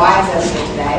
[0.00, 0.96] wives up here today.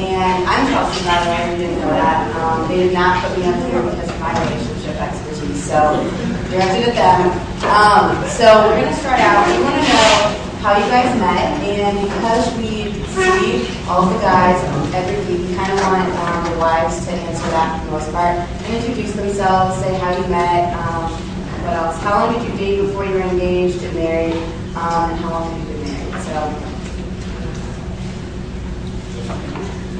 [0.00, 2.24] And I'm Chelsea, by the way, if you didn't know that.
[2.40, 6.00] Um, they did not put me up here because of my relationship expertise, so
[6.48, 7.20] directed at them.
[7.68, 9.44] Um, so we're going to start out.
[9.44, 14.56] We want to know how you guys met, and because we see all the guys
[14.96, 18.08] every week, we kind of want um, the wives to answer that for the most
[18.12, 18.40] part
[18.72, 21.12] introduce themselves, say how you met, um,
[21.60, 22.00] what else?
[22.00, 24.36] How long did you date before you were engaged and married,
[24.80, 26.24] um, and how long have you been married?
[26.24, 26.70] So.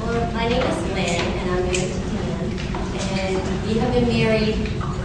[0.33, 2.43] my name is Lynn, and I'm married to Dan.
[3.11, 4.55] And we have been married,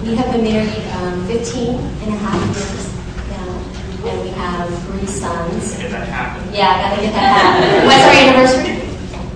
[0.03, 2.87] we have been married um, 15 and a half years
[3.31, 4.11] now.
[4.11, 5.77] And we have three sons.
[5.79, 6.53] Get that happen.
[6.53, 7.87] Yeah, gotta get that happen.
[7.87, 8.83] When's our anniversary?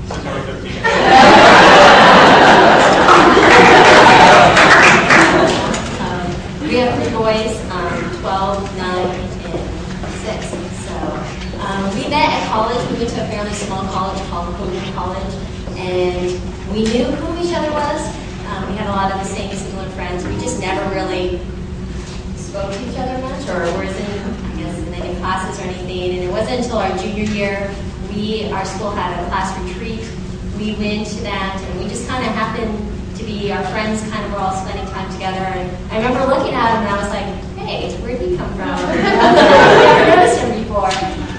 [0.09, 1.80] September 15th.
[6.00, 6.27] Um,
[6.69, 9.64] we have three boys, um, 12, 9, and
[10.27, 10.50] 6.
[10.86, 10.95] So
[11.62, 12.78] um, we met at college.
[12.91, 15.34] We went to a fairly small college called Coleman College,
[15.81, 18.00] and we knew who each other was.
[18.47, 20.25] Um, we had a lot of the same similar friends.
[20.27, 21.41] We just never really
[22.36, 26.19] spoke to each other much, or was in, I guess, in any classes or anything.
[26.19, 27.75] And it wasn't until our junior year,
[28.11, 30.03] we, our school had a class retreat.
[30.58, 32.75] We went to that, and we just kind of happened
[33.17, 35.47] to be, our friends kind of were all spending time together.
[35.47, 37.28] And I remember looking at him, and I was like,
[37.64, 38.69] hey, where'd he come from?
[38.75, 39.34] I've
[39.97, 40.91] never noticed him before.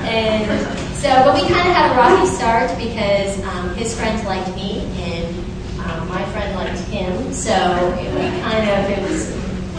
[0.07, 0.47] And
[0.95, 4.85] so, but we kind of had a rocky start because um, his friends liked me,
[5.01, 5.35] and
[5.81, 7.33] um, my friend liked him.
[7.33, 7.51] So
[7.97, 8.05] we
[8.41, 9.31] kind of, it was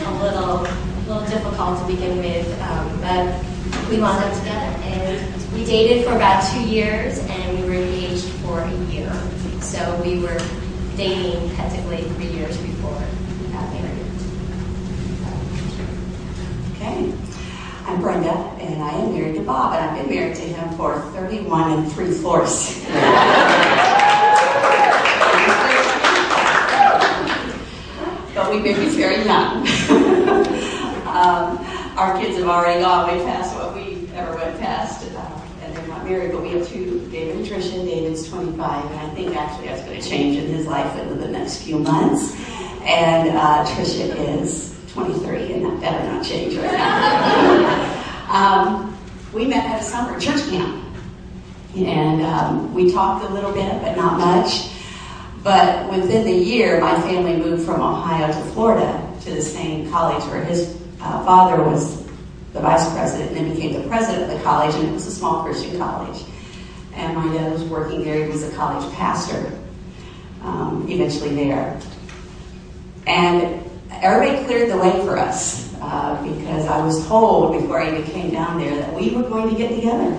[0.04, 0.10] a
[1.12, 3.44] little, difficult to begin with, um, but
[3.90, 4.76] we wound up together.
[4.82, 9.12] And we dated for about two years, and we were engaged for a year.
[9.60, 10.38] So we were
[10.96, 12.96] dating technically three years before
[13.40, 14.06] we got married.
[16.76, 17.14] Okay.
[17.86, 21.00] I'm Brenda, and I am married to Bob, and I've been married to him for
[21.12, 22.80] 31 and three fourths.
[28.34, 29.66] but we married very young.
[31.22, 31.58] um,
[31.96, 35.86] our kids have already gone way past what we ever went past, uh, and they're
[35.86, 37.84] not married, but we have two, David and Tricia.
[37.84, 41.28] David's 25, and I think actually that's going to change in his life over the
[41.28, 42.34] next few months.
[42.82, 48.28] And uh, Tricia is 23, and that better not change right now.
[48.28, 48.98] um,
[49.32, 50.84] we met at a summer church camp,
[51.76, 54.70] and um, we talked a little bit, but not much.
[55.44, 60.24] But within the year, my family moved from Ohio to Florida to the same college
[60.24, 62.02] where his uh, father was
[62.52, 65.10] the vice president and then became the president of the college, and it was a
[65.10, 66.22] small Christian college.
[66.94, 69.58] And my dad was working there, he was a college pastor
[70.42, 71.80] um, eventually there.
[73.06, 78.04] And everybody cleared the way for us uh, because I was told before I even
[78.04, 80.18] came down there that we were going to get together.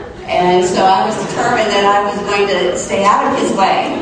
[0.30, 3.98] And so I was determined that I was going to stay out of his way.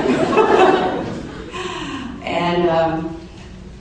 [2.22, 3.18] and um,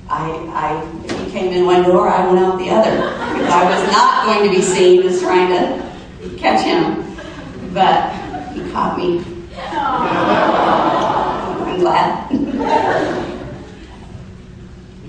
[0.10, 2.90] I, I, came in one door, I went out the other.
[2.90, 7.06] I was not going to be seen as trying to catch him.
[7.74, 8.12] But
[8.54, 9.24] he caught me.
[11.68, 12.32] I'm glad.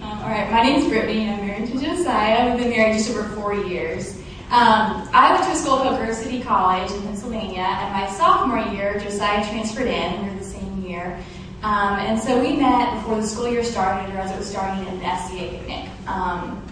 [0.02, 2.50] Um, all right, my name is Brittany, and I'm married to Josiah.
[2.50, 4.16] We've been married just over four years.
[4.50, 8.60] Um, I went to a school called Grove City College in Pennsylvania, and my sophomore
[8.74, 10.22] year, Josiah transferred in.
[10.22, 11.18] We were the same year.
[11.62, 14.86] Um, and so we met before the school year started, or as it was starting,
[14.86, 15.90] at an FCA picnic.
[16.06, 16.64] Um,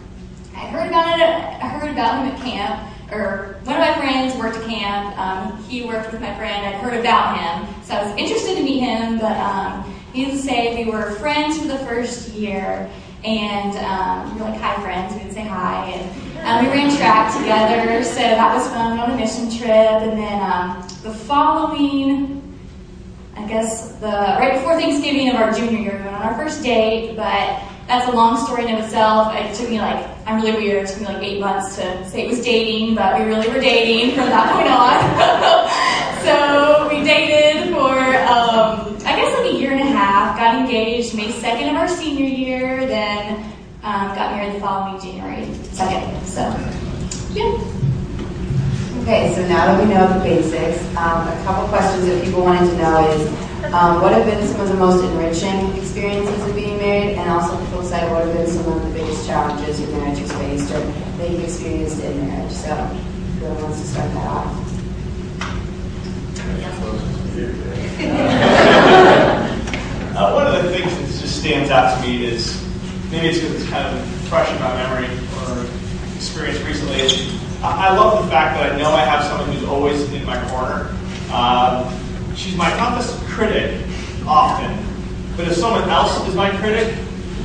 [0.55, 1.27] I heard about it.
[1.27, 5.19] I heard about him at camp, or one of my friends worked at camp.
[5.19, 6.67] Um, he worked with my friend.
[6.67, 9.19] I'd heard about him, so I was interested to meet him.
[9.19, 12.89] But um, needless to say, we were friends for the first year,
[13.25, 15.15] and um, we were like hi friends.
[15.17, 18.05] We would say hi, and um, we ran track together.
[18.05, 19.69] So that was fun on a mission trip.
[19.69, 22.46] And then um, the following
[23.37, 26.62] I guess the right before Thanksgiving of our junior year, we went on our first
[26.62, 29.35] date, but that's a long story in itself.
[29.35, 30.85] It took me like I'm really weird.
[30.85, 33.61] It took me like eight months to say it was dating, but we really were
[33.61, 34.97] dating from that point on.
[36.25, 37.93] so we dated for
[38.27, 40.37] um, I guess like a year and a half.
[40.39, 43.37] Got engaged May second of our senior year, then
[43.82, 46.27] um, got married the following January second.
[46.27, 46.43] So
[47.35, 47.86] yeah.
[49.06, 52.69] Okay, so now that we know the basics, um, a couple questions that people wanted
[52.70, 53.29] to know is,
[53.73, 57.14] um, what have been some of the most enriching experiences of being married?
[57.14, 60.32] And also people say, what have been some of the biggest challenges your marriage has
[60.32, 62.50] faced or that you've experienced in marriage?
[62.50, 64.50] So, whoever wants to start that off?
[70.17, 72.61] Uh, one of the things that just stands out to me is
[73.12, 75.06] maybe it's because it's kind of fresh in my memory
[75.47, 75.64] or
[76.17, 77.36] experience recently.
[77.75, 80.95] I love the fact that I know I have someone who's always in my corner.
[81.33, 81.93] Um,
[82.37, 83.85] she's my toughest critic
[84.27, 84.79] often,
[85.37, 86.95] but if someone else is my critic,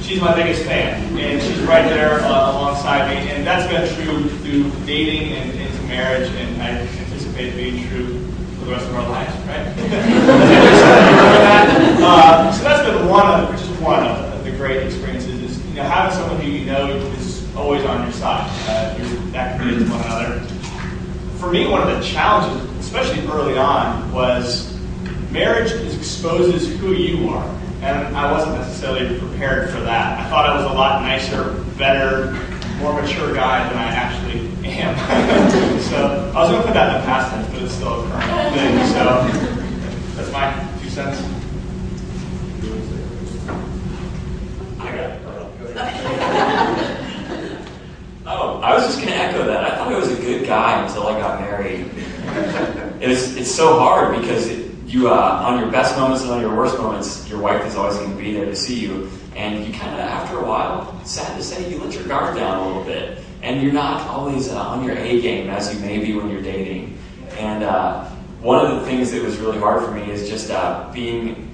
[0.01, 3.29] she's my biggest fan, and she's right there uh, alongside me.
[3.31, 8.19] And that's been true through dating and into marriage, and I anticipate being true
[8.59, 9.67] for the rest of our lives, right?
[12.03, 15.41] uh, so that's been one of just one of the great experiences.
[15.41, 16.87] Is you know having someone who you know
[17.17, 18.49] is always on your side.
[18.67, 18.90] Uh,
[19.31, 20.39] you're that committed to one another.
[21.37, 24.77] For me, one of the challenges, especially early on, was
[25.31, 30.19] marriage exposes who you are and I wasn't necessarily prepared for that.
[30.19, 32.33] I thought I was a lot nicer, better,
[32.77, 34.95] more mature guy than I actually am.
[35.81, 38.09] so I was going to put that in the past tense, but it's still a
[38.09, 38.85] current thing.
[38.87, 39.03] So
[40.15, 41.21] that's my two cents.
[44.79, 45.09] I got
[46.77, 46.87] it.
[48.61, 49.63] I was just going to echo that.
[49.63, 51.89] I thought I was a good guy until I got married.
[53.01, 56.41] It was, it's so hard because it, you uh, on your best moments and on
[56.41, 59.09] your worst moments, your wife is always going to be there to see you.
[59.35, 62.59] And you kind of, after a while, sad to say, you let your guard down
[62.59, 65.97] a little bit, and you're not always uh, on your A game as you may
[65.97, 66.99] be when you're dating.
[67.39, 68.05] And uh,
[68.41, 71.49] one of the things that was really hard for me is just uh, being,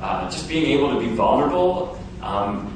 [0.00, 1.98] uh, just being able to be vulnerable.
[2.22, 2.73] Um,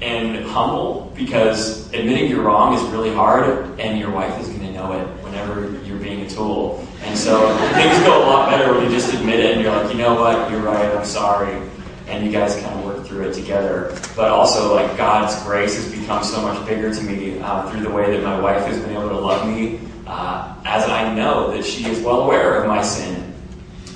[0.00, 4.72] and humble because admitting you're wrong is really hard, and your wife is going to
[4.72, 6.86] know it whenever you're being a tool.
[7.02, 9.90] And so things go a lot better when you just admit it and you're like,
[9.92, 11.60] you know what, you're right, I'm sorry.
[12.06, 13.94] And you guys kind of work through it together.
[14.16, 17.90] But also, like, God's grace has become so much bigger to me uh, through the
[17.90, 21.64] way that my wife has been able to love me, uh, as I know that
[21.64, 23.34] she is well aware of my sin.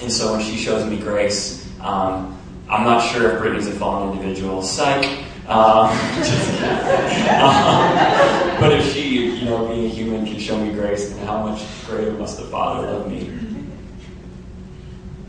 [0.03, 2.39] And so when she shows me grace, um,
[2.69, 4.63] I'm not sure if Brittany's a fallen individual.
[4.63, 5.25] Psych.
[5.49, 5.91] Um, um,
[8.61, 11.63] but if she, you know, being a human can show me grace, then how much
[11.87, 13.29] greater must the Father love me?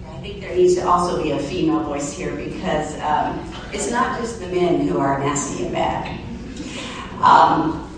[0.07, 4.19] I think there needs to also be a female voice here because um, it's not
[4.19, 6.19] just the men who are nasty and bad.
[7.21, 7.89] Um,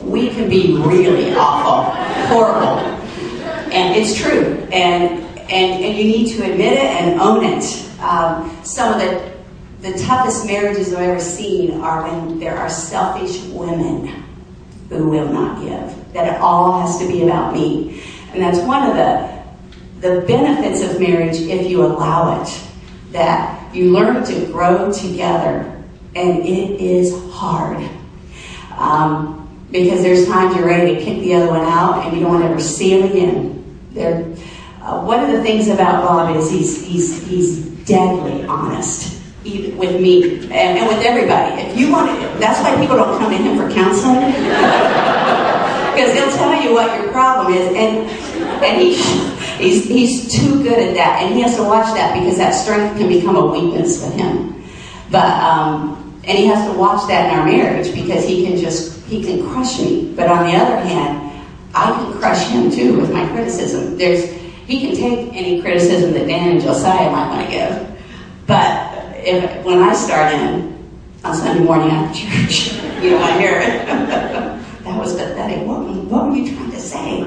[0.00, 1.94] we can be really awful,
[2.26, 2.78] horrible,
[3.72, 4.66] and it's true.
[4.72, 7.84] And and and you need to admit it and own it.
[8.00, 9.27] Um, some of the
[9.80, 14.24] the toughest marriages I've ever seen are when there are selfish women
[14.88, 16.12] who will not give.
[16.14, 18.02] That it all has to be about me.
[18.32, 19.38] And that's one of the
[20.00, 22.62] the benefits of marriage if you allow it.
[23.12, 25.74] That you learn to grow together.
[26.14, 27.88] And it is hard.
[28.76, 29.36] Um,
[29.70, 32.44] because there's times you're ready to kick the other one out and you don't want
[32.44, 33.80] to ever see him again.
[33.92, 34.24] There,
[34.80, 39.17] uh, one of the things about Bob is he's, he's, he's deadly honest
[39.72, 41.62] with me and, and, with everybody.
[41.62, 44.32] If you want to, that's why people don't come to him for counseling
[45.98, 48.08] because he'll tell you what your problem is, and
[48.62, 48.94] and he
[49.58, 52.96] he's he's too good at that, and he has to watch that because that strength
[52.98, 54.62] can become a weakness with him.
[55.10, 59.04] But um, and he has to watch that in our marriage because he can just
[59.06, 60.12] he can crush me.
[60.14, 63.98] But on the other hand, I can crush him too with my criticism.
[63.98, 64.30] There's
[64.68, 67.98] he can take any criticism that Dan and Josiah might want to give,
[68.46, 68.87] but
[69.28, 70.74] if, when I start in
[71.22, 73.86] on Sunday morning after church, you know, I hear it.
[74.84, 75.66] that was pathetic.
[75.66, 77.24] What, what were you trying to say?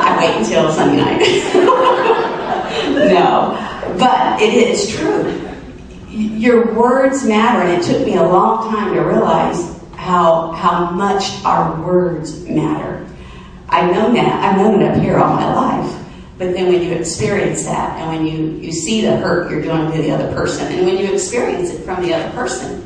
[0.00, 1.20] I wait until Sunday night.
[3.14, 5.40] no, but it is true.
[6.10, 11.42] Your words matter, and it took me a long time to realize how how much
[11.44, 13.06] our words matter.
[13.68, 14.44] I've known that.
[14.44, 16.03] I've known it up here all my life.
[16.36, 19.92] But then when you experience that and when you, you see the hurt you're doing
[19.92, 22.82] to the other person and when you experience it from the other person.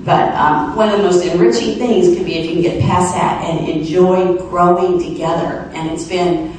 [0.00, 3.14] But um, one of the most enriching things can be if you can get past
[3.14, 5.70] that and enjoy growing together.
[5.72, 6.54] And it's been,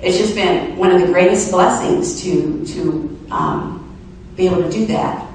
[0.00, 3.96] it's just been one of the greatest blessings to, to um,
[4.36, 5.26] be able to do that.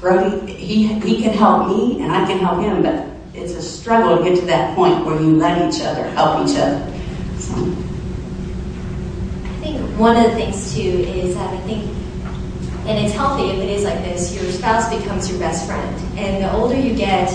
[0.00, 4.16] Brody, he, he can help me and I can help him, but it's a struggle
[4.16, 6.90] to get to that point where you let each other help each other.
[7.38, 7.54] So
[9.96, 11.84] one of the things too is that I think,
[12.86, 16.18] and it's healthy if it is like this, your spouse becomes your best friend.
[16.18, 17.30] And the older you get,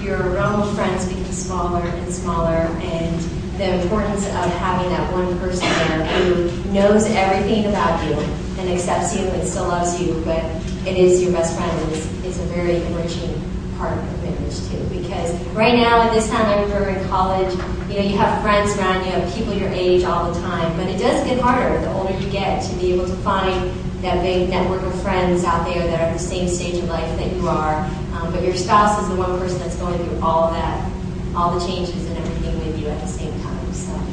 [0.00, 3.20] your realm of friends becomes smaller and smaller, and
[3.56, 8.14] the importance of having that one person there who knows everything about you
[8.58, 10.42] and accepts you and still loves you, but
[10.86, 13.40] it is your best friend is, is a very enriching
[13.82, 14.78] part of marriage too.
[14.94, 17.52] Because right now, at this time, I remember in college,
[17.90, 20.86] you know, you have friends around you, have people your age all the time, but
[20.86, 23.70] it does get harder the older you get to be able to find
[24.02, 27.18] that big network of friends out there that are at the same stage of life
[27.18, 27.74] that you are.
[28.14, 30.92] Um, but your spouse is the one person that's going through all that,
[31.34, 33.74] all the changes and everything with you at the same time.
[33.74, 33.92] So.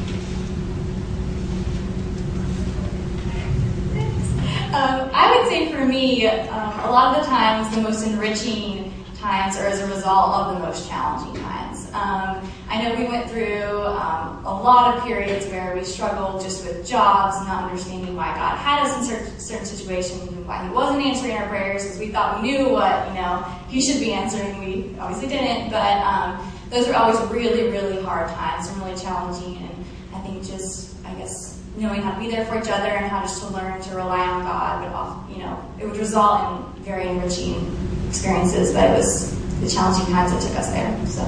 [4.70, 8.78] Um, I would say for me, um, a lot of the times, the most enriching
[9.20, 11.88] times or as a result of the most challenging times.
[11.94, 16.66] Um, I know we went through um, a lot of periods where we struggled just
[16.66, 20.70] with jobs, not understanding why God had us in certain, certain situations, and why He
[20.70, 24.14] wasn't answering our prayers, because we thought we knew what you know He should be
[24.14, 24.60] answering.
[24.60, 29.58] We obviously didn't, but um, those were always really, really hard times and really challenging.
[29.58, 33.08] And I think just, I guess, knowing how to be there for each other and
[33.08, 36.78] how just to learn to rely on God would, you know, it would result in
[36.89, 37.69] very enriching
[38.08, 38.74] experiences.
[38.74, 40.89] But it was the challenging times that took us there.
[41.05, 41.22] So.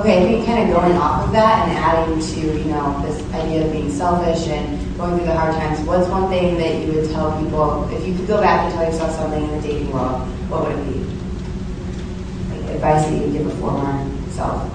[0.00, 3.66] Okay, think kind of going off of that and adding to, you know, this idea
[3.66, 7.10] of being selfish and going through the hard times, what's one thing that you would
[7.10, 10.22] tell people, if you could go back and tell yourself something in the dating world,
[10.48, 11.00] what would it be?
[12.48, 14.62] Like advice that you would give a former self.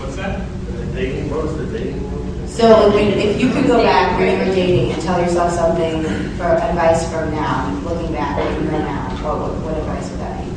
[0.00, 0.48] What's that?
[0.66, 2.12] The dating, what was the dating?
[2.48, 6.02] So if you could go back when you were dating and tell yourself something
[6.36, 10.44] for advice from now, looking back at you right now, what, what advice would that
[10.44, 10.52] be?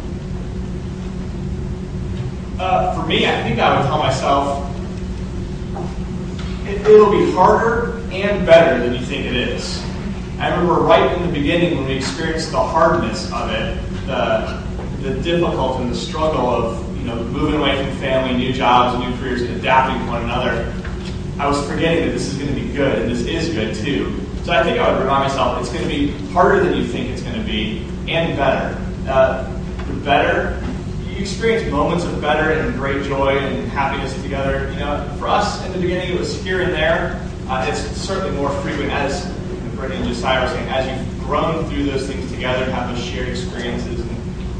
[2.60, 4.72] Uh, for me, I think I would tell myself
[6.67, 9.82] it, it'll be harder and better than you think it is.
[10.38, 14.62] I remember right in the beginning when we experienced the hardness of it, the,
[15.01, 19.15] the difficult and the struggle of you know moving away from family, new jobs, new
[19.19, 20.74] careers, and adapting to one another.
[21.38, 24.19] I was forgetting that this is going to be good, and this is good too.
[24.43, 27.12] So I think I would remind myself it's going to be harder than you think
[27.12, 28.81] it's going to be, and better.
[29.07, 29.51] Uh,
[29.85, 30.59] the better
[31.07, 34.71] you experience moments of better and great joy and happiness together.
[34.71, 37.21] You know, for us in the beginning, it was here and there.
[37.47, 39.31] Uh, it's certainly more frequent as
[39.75, 43.05] Brittany and Josiah were saying, as you've grown through those things together and have those
[43.05, 44.03] shared experiences.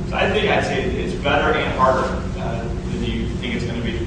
[0.10, 3.86] So I think I'd say it's better and harder than you think it's going to
[3.86, 4.06] be.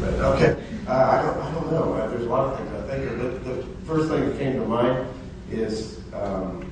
[0.00, 1.94] But, okay, uh, I don't, I don't know.
[1.94, 3.44] Uh, there's a lot of things I think of.
[3.44, 5.08] The, the first thing that came to mind
[5.50, 6.70] is um,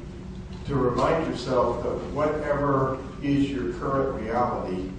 [0.66, 4.90] to remind yourself that whatever is your current reality,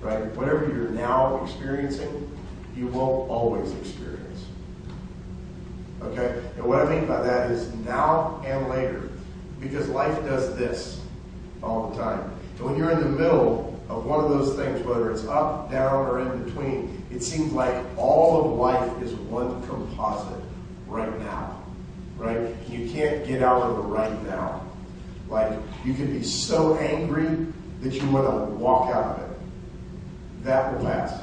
[0.00, 2.30] right, whatever you're now experiencing,
[2.76, 4.44] you won't always experience.
[6.02, 6.42] Okay?
[6.56, 9.10] And what I mean by that is now and later.
[9.60, 11.00] Because life does this
[11.62, 12.30] all the time.
[12.58, 16.06] And when you're in the middle of one of those things, whether it's up, down,
[16.06, 20.42] or in between, it seems like all of life is one composite
[20.86, 21.62] right now.
[22.16, 22.54] Right?
[22.68, 24.62] You can't get out of the right now.
[25.28, 25.52] Like,
[25.84, 27.46] you can be so angry
[27.82, 29.38] that you want to walk out of it.
[30.44, 31.20] That will pass.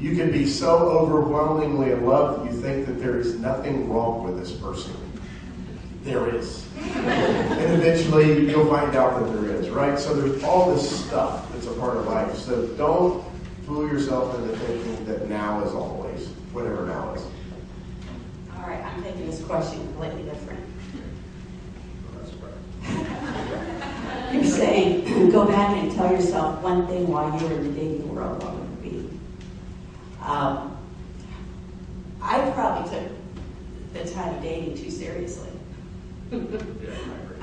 [0.00, 4.24] You can be so overwhelmingly in love that you think that there is nothing wrong
[4.24, 4.94] with this person.
[6.02, 6.66] There is.
[6.80, 9.96] and eventually you'll find out that there is, right?
[9.96, 12.34] So there's all this stuff that's a part of life.
[12.36, 13.24] So don't
[13.66, 17.22] fool yourself into thinking that now is always, whatever now is.
[18.56, 20.60] All right, I'm taking this question completely different.
[24.32, 28.12] You're saying, go back and tell yourself one thing while you were in the dating
[28.12, 29.08] world, what would it be?
[30.20, 30.76] Um,
[32.20, 33.08] I probably took
[33.92, 35.51] the time of dating too seriously.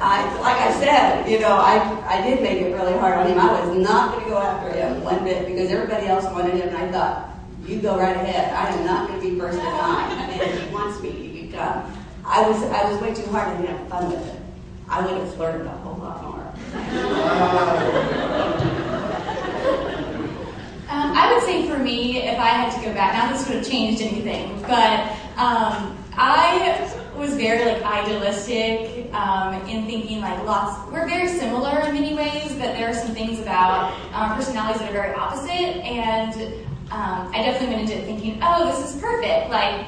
[0.00, 3.38] I, like I said, you know, I, I did make it really hard on him.
[3.38, 6.68] I was not going to go after him one bit because everybody else wanted him,
[6.68, 7.30] and I thought,
[7.66, 8.54] you go right ahead.
[8.54, 10.30] I am not going to be first in line.
[10.40, 11.92] If he wants me, you come.
[12.24, 14.40] I was, I was way too hard and have fun with it.
[14.88, 16.34] I would have flirted a whole lot more.
[20.94, 23.56] Um, I would say for me, if I had to go back, now this would
[23.56, 30.90] have changed anything, but um, I was very like idealistic um, in thinking like lots.
[30.92, 34.90] We're very similar in many ways, but there are some things about our personalities that
[34.90, 35.50] are very opposite.
[35.50, 36.34] And
[36.92, 39.50] um, I definitely went into it thinking, oh, this is perfect.
[39.50, 39.86] Like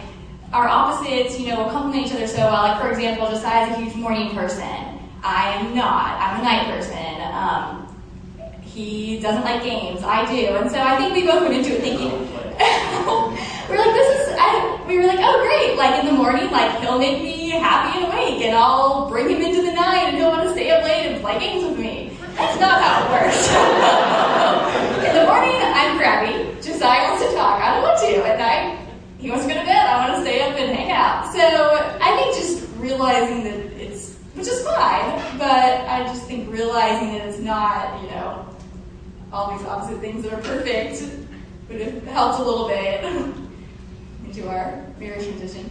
[0.52, 2.62] our opposites, you know, will complement each other so well.
[2.62, 4.96] Like for example, Josiah is a huge morning person.
[5.22, 6.20] I am not.
[6.20, 7.20] I'm a night person.
[7.22, 7.86] Um,
[8.62, 10.02] he doesn't like games.
[10.02, 10.56] I do.
[10.56, 12.10] And so I think we both went into it thinking,
[13.68, 14.35] we're like, this is,
[14.86, 15.76] we were like, oh great.
[15.76, 19.42] Like in the morning, like he'll make me happy and awake and I'll bring him
[19.42, 22.16] into the night and he'll want to stay up late and play games with me.
[22.36, 23.48] That's not how it works.
[25.08, 26.54] in the morning, I'm crabby.
[26.62, 27.60] Josiah wants to talk.
[27.60, 28.26] I don't want to.
[28.26, 28.88] At night,
[29.18, 29.86] he wants to go to bed.
[29.86, 31.32] I want to stay up and hang out.
[31.32, 31.40] So
[32.00, 37.26] I think just realizing that it's, which is fine, but I just think realizing that
[37.26, 38.46] it's not, you know,
[39.32, 41.02] all these opposite things that are perfect
[41.68, 43.02] would have helped a little bit
[44.26, 45.70] into our marriage transition.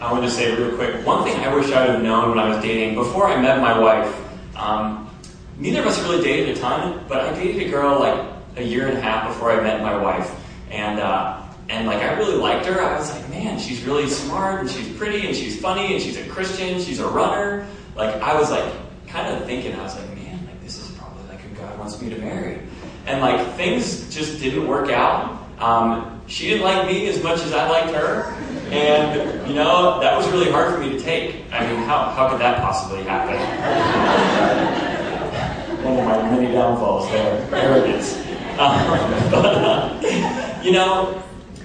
[0.00, 1.04] I want to say real quick.
[1.06, 3.60] One thing I wish I would have known when I was dating before I met
[3.60, 4.14] my wife.
[4.56, 5.10] Um,
[5.58, 8.88] neither of us really dated a ton, but I dated a girl like a year
[8.88, 10.34] and a half before I met my wife,
[10.70, 12.80] and uh, and like I really liked her.
[12.80, 16.16] I was like, man, she's really smart and she's pretty and she's funny and she's
[16.16, 16.80] a Christian.
[16.80, 17.66] She's a runner.
[17.94, 18.72] Like I was like
[19.06, 22.00] kind of thinking, I was like, man, like this is probably like who God wants
[22.00, 22.58] me to marry.
[23.06, 25.42] And like things just didn't work out.
[25.58, 28.34] Um, she didn't like me as much as I liked her.
[28.70, 31.44] And, you know, that was really hard for me to take.
[31.52, 33.34] I mean, how, how could that possibly happen?
[35.84, 38.14] One of my many downfalls there, arrogance.
[38.58, 41.20] Um, but, uh, you know,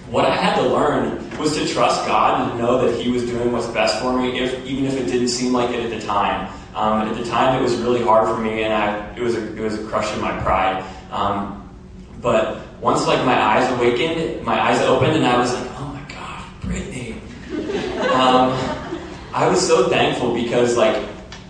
[0.10, 3.51] what I had to learn was to trust God and know that He was doing
[3.51, 6.51] what's best for me, if, even if it didn't seem like it at the time.
[6.74, 9.56] Um, at the time, it was really hard for me, and I, it was a,
[9.56, 10.84] it was a crushing my pride.
[11.12, 11.70] Um,
[12.22, 16.14] but once like my eyes awakened, my eyes opened, and I was like, oh my
[16.14, 17.14] god, Brittany.
[18.12, 18.52] Um,
[19.34, 21.04] I was so thankful because like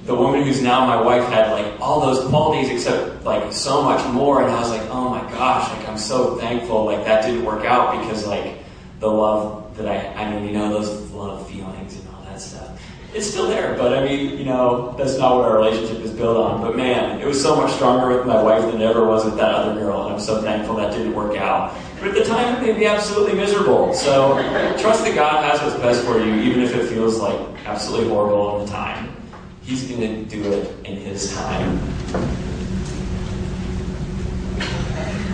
[0.05, 4.05] the woman who's now my wife had like all those qualities except like so much
[4.13, 7.45] more, and I was like, oh my gosh, like I'm so thankful like that didn't
[7.45, 8.57] work out because like
[8.99, 12.79] the love that I, I mean, you know, those love feelings and all that stuff
[13.15, 16.35] it's still there, but I mean, you know, that's not what our relationship is built
[16.35, 16.61] on.
[16.61, 19.37] But man, it was so much stronger with my wife than it ever was with
[19.37, 21.73] that other girl, and I'm so thankful that didn't work out.
[21.99, 23.93] But at the time, it made me absolutely miserable.
[23.93, 24.35] So
[24.79, 28.59] trust that God has what's best for you, even if it feels like absolutely horrible
[28.59, 29.15] at the time.
[29.61, 31.79] He's going to do it in His time.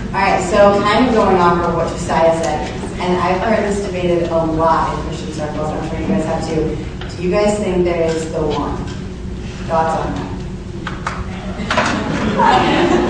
[0.08, 2.70] All right, so kind of going off of what Josiah said,
[3.00, 6.48] and I've heard this debated a lot in Christian circles, I'm sure you guys have
[6.48, 6.91] too.
[7.22, 8.76] You guys think there is the one?
[9.68, 10.32] Thoughts on that?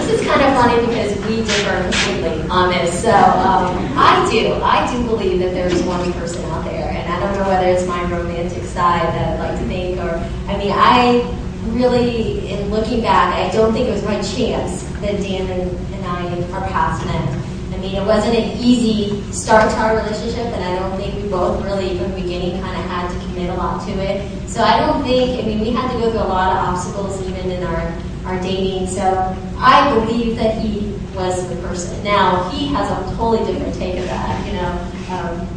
[0.06, 3.02] This is kind of funny because we differ completely on this.
[3.02, 4.56] So um, I do.
[4.56, 7.88] I do believe that there's one person out there, and I don't know whether it's
[7.88, 10.20] my romantic side that I'd like to think, or
[10.52, 11.22] I mean, I
[11.70, 16.06] really, in looking back, I don't think it was my chance that Dan and, and
[16.06, 17.41] I, our paths met.
[17.82, 21.28] I mean, it wasn't an easy start to our relationship, and I don't think we
[21.28, 24.48] both really, from the beginning, kind of had to commit a lot to it.
[24.48, 27.20] So I don't think, I mean, we had to go through a lot of obstacles
[27.28, 27.92] even in our,
[28.26, 28.86] our dating.
[28.86, 32.04] So I believe that he was the person.
[32.04, 34.78] Now, he has a totally different take of that, you know.
[35.16, 35.48] Um,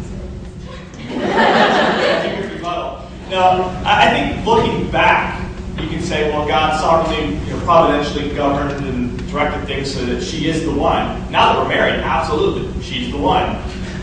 [3.29, 5.47] no, I think looking back,
[5.79, 8.83] you can say, well, God sovereignly, you know, providentially governed
[9.35, 11.31] directed things so that she is the one.
[11.33, 13.57] Now that we're married, absolutely, she's the one.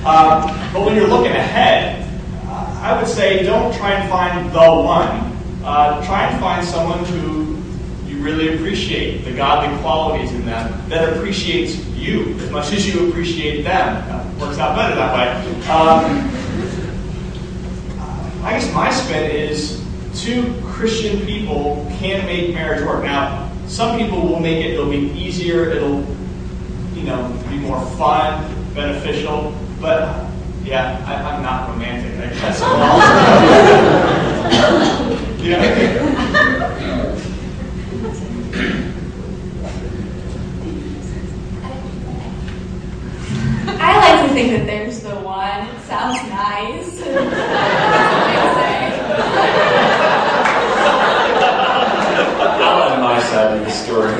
[0.04, 2.06] Um, but when you're looking ahead,
[2.48, 5.32] uh, I would say don't try and find the one.
[5.63, 7.56] Uh, try and find someone who
[8.10, 13.08] you really appreciate, the godly qualities in them, that appreciates you as much as you
[13.10, 14.04] appreciate them.
[14.10, 15.62] Uh, works out better that way.
[15.70, 16.30] Um,
[18.44, 19.82] I guess my spin is
[20.15, 23.04] two Christian people can make marriage work.
[23.04, 26.04] Now, some people will make it, it'll be easier, it'll,
[26.94, 30.28] you know, be more fun, beneficial, but
[30.62, 32.60] yeah, I, I'm not romantic, I guess.
[35.42, 35.62] yeah.
[43.84, 45.66] I like to think that there's the one.
[45.66, 47.00] It sounds nice.
[47.00, 47.32] That's what
[48.28, 48.72] they say.
[53.22, 54.14] Side of the story.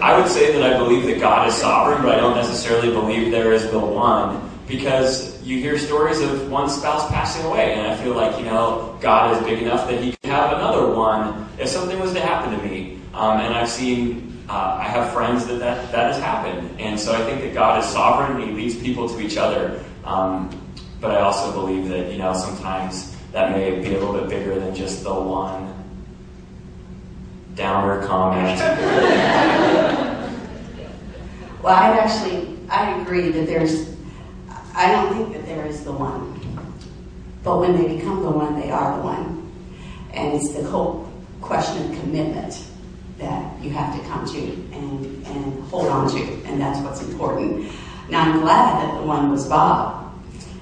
[0.00, 3.32] I would say that I believe that God is sovereign, but I don't necessarily believe
[3.32, 7.96] there is the one because you hear stories of one spouse passing away, and I
[7.96, 11.68] feel like, you know, God is big enough that He could have another one if
[11.68, 13.00] something was to happen to me.
[13.14, 16.78] Um, and I've seen, uh, I have friends that, that that has happened.
[16.78, 19.82] And so I think that God is sovereign and He leads people to each other.
[20.04, 20.50] Um,
[21.00, 24.60] but I also believe that, you know, sometimes that may be a little bit bigger
[24.60, 25.72] than just the one
[27.56, 28.60] downer comment.
[31.66, 33.96] Well, I'd actually, I agree that there's,
[34.72, 36.38] I don't think that there is the one.
[37.42, 39.50] But when they become the one, they are the one.
[40.14, 42.64] And it's the whole question of commitment
[43.18, 46.22] that you have to come to and, and hold on to.
[46.44, 47.68] And that's what's important.
[48.10, 50.14] Now, I'm glad that the one was Bob,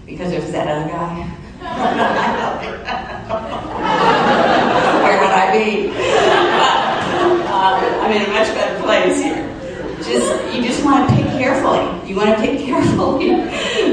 [0.07, 1.29] because there's that other guy.
[5.05, 6.54] Where would I be?
[7.65, 9.51] I'm in a much better place here.
[9.99, 12.09] Just you just want to pick carefully.
[12.09, 13.29] You want to pick carefully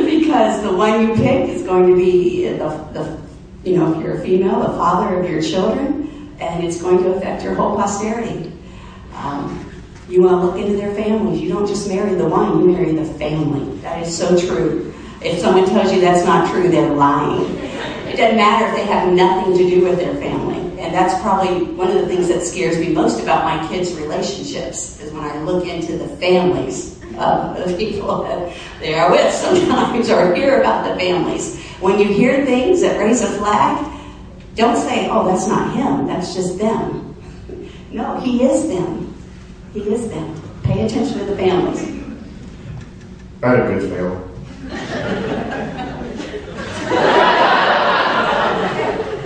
[0.06, 3.22] because the one you pick is going to be the, the
[3.64, 7.14] you know if you're a female, the father of your children, and it's going to
[7.14, 8.52] affect your whole posterity.
[9.16, 9.72] Um,
[10.10, 11.40] you want to look into their families.
[11.40, 13.78] You don't just marry the one; you marry the family.
[13.78, 14.94] That is so true.
[15.22, 17.56] If someone tells you that's not true, they're lying.
[18.08, 20.71] It doesn't matter if they have nothing to do with their family.
[20.92, 25.00] And that's probably one of the things that scares me most about my kids' relationships
[25.00, 30.10] is when I look into the families of the people that they are with sometimes
[30.10, 31.64] or hear about the families.
[31.80, 33.90] When you hear things that raise a flag,
[34.56, 37.08] don't say, oh, that's not him, that's just them.
[37.90, 39.16] No, he is them.
[39.74, 40.42] He is them.
[40.64, 41.84] Pay attention to the families.
[43.44, 44.28] I had a good family.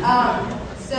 [0.05, 0.54] Um,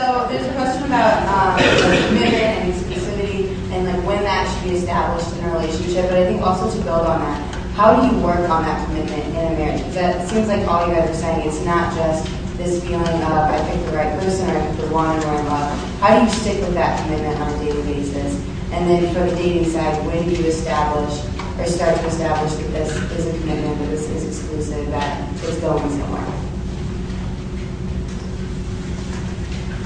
[0.07, 1.59] so there's a question about um,
[2.07, 6.07] commitment and exclusivity and like when that should be established in a relationship.
[6.09, 7.43] But I think also to build on that,
[7.75, 9.83] how do you work on that commitment in a marriage?
[9.95, 11.49] That seems like all you guys are saying.
[11.49, 12.23] It's not just
[12.57, 15.47] this feeling of I picked the right person or I picked the one we're in
[15.47, 15.75] love.
[15.99, 18.39] How do you stick with that commitment on a daily basis?
[18.71, 21.19] And then for the dating side, when do you establish
[21.59, 25.59] or start to establish that this is a commitment, that this is exclusive, that it's
[25.59, 26.47] going somewhere?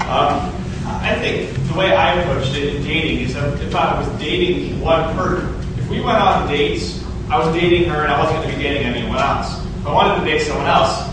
[0.11, 0.51] Um,
[0.83, 4.81] I think the way I approached it in dating is that if I was dating
[4.81, 8.51] one person, if we went on dates, I was dating her and I wasn't going
[8.51, 9.63] to be dating anyone else.
[9.63, 11.07] If I wanted to date someone else,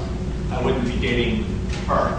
[0.51, 1.45] I wouldn't be dating
[1.87, 2.11] her.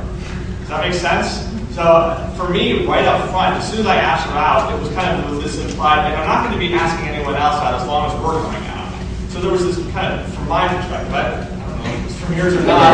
[0.62, 1.44] Does that make sense?
[1.76, 4.90] So for me, right up front, as soon as I asked her out, it was
[4.94, 7.86] kind of this implied, like, I'm not going to be asking anyone else out as
[7.86, 8.88] long as we're going out.
[9.32, 11.59] So there was this kind of, from my perspective,
[12.06, 12.94] it's from yours or not,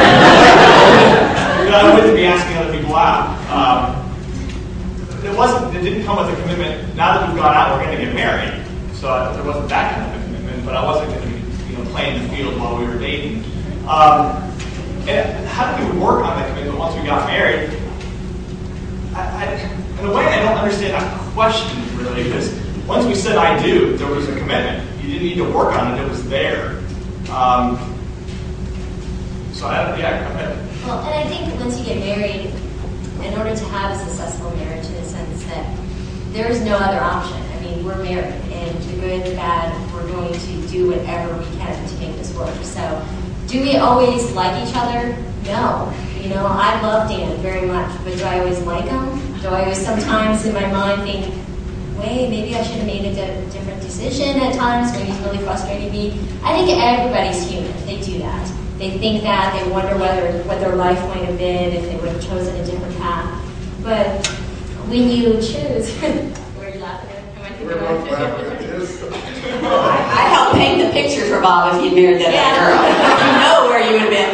[1.76, 3.36] I wouldn't be asking other people out.
[3.52, 4.06] Um,
[5.26, 5.76] it wasn't.
[5.76, 6.95] It didn't come with a commitment.
[6.95, 8.65] Now that we've gone out, we're going to get married.
[8.93, 10.65] So uh, there wasn't that kind of a commitment.
[10.65, 13.43] But I wasn't going to be, you know, playing the field while we were dating.
[13.88, 14.41] Um,
[15.08, 17.69] and how do we work on that commitment once we got married?
[19.13, 22.54] I, I, in a way, I don't understand that question really, because
[22.86, 24.84] once we said "I do," there was a commitment.
[25.02, 26.84] You didn't need to work on it; it was there.
[27.32, 27.94] Um,
[29.56, 30.86] so I, yeah, go ahead.
[30.86, 32.52] Well, and I think once you get married,
[33.24, 35.78] in order to have a successful marriage, in the sense that
[36.34, 37.41] there is no other option.
[37.41, 41.46] I mean, we're married, and the good, the bad, we're going to do whatever we
[41.58, 42.54] can to make this work.
[42.63, 42.84] So,
[43.48, 45.15] do we always like each other?
[45.46, 45.91] No.
[46.22, 49.06] You know, I love Dan very much, but do I always like him?
[49.41, 51.34] Do I always sometimes in my mind think,
[51.98, 55.38] wait, maybe I should have made a di- different decision at times, maybe he's really
[55.39, 56.12] frustrating me?
[56.44, 57.72] I think everybody's human.
[57.86, 58.52] They do that.
[58.77, 62.09] They think that, they wonder whether what their life might have been if they would
[62.09, 63.41] have chosen a different path.
[63.81, 64.27] But
[64.91, 65.89] when you choose,
[66.59, 67.23] where are you laughing at?
[67.23, 69.01] Am I thinking We're both laughing at about- this.
[69.63, 72.51] I helped paint the picture for Bob if he'd married that Yeah.
[72.59, 72.75] girl.
[73.23, 74.31] you know where you would have been.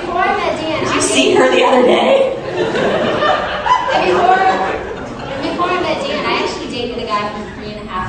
[0.00, 2.32] Before I met Dan, Did I you see her the other day?
[4.08, 4.40] Before,
[5.44, 7.53] before I met Dan, I actually dated a guy for three and a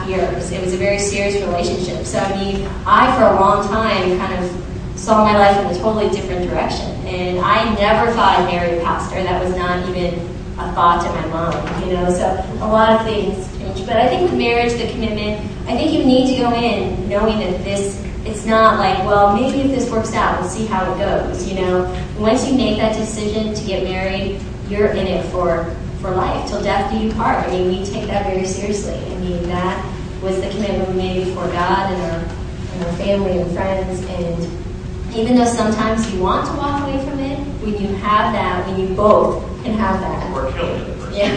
[0.08, 0.52] years.
[0.52, 2.06] It was a very serious relationship.
[2.06, 5.80] So, I mean, I, for a long time, kind of saw my life in a
[5.80, 6.90] totally different direction.
[7.06, 9.22] And I never thought I'd marry a pastor.
[9.24, 10.20] That was not even
[10.58, 12.10] a thought in my mind, you know.
[12.10, 12.26] So,
[12.64, 13.88] a lot of things change.
[13.88, 17.40] But I think with marriage, the commitment, I think you need to go in knowing
[17.40, 20.98] that this it's not like, well, maybe if this works out, we'll see how it
[20.98, 21.48] goes.
[21.48, 26.12] You know, once you make that decision to get married, you're in it for for
[26.12, 27.46] life till death do you part.
[27.46, 28.94] I mean, we take that very seriously.
[28.94, 29.95] I mean, that
[30.26, 32.20] was the commitment we made before God and our
[32.74, 34.02] and our family and friends.
[34.10, 38.68] And even though sometimes you want to walk away from it, when you have that,
[38.68, 40.98] when you both can have that, We're killing it.
[40.98, 41.14] first.
[41.14, 41.32] yeah.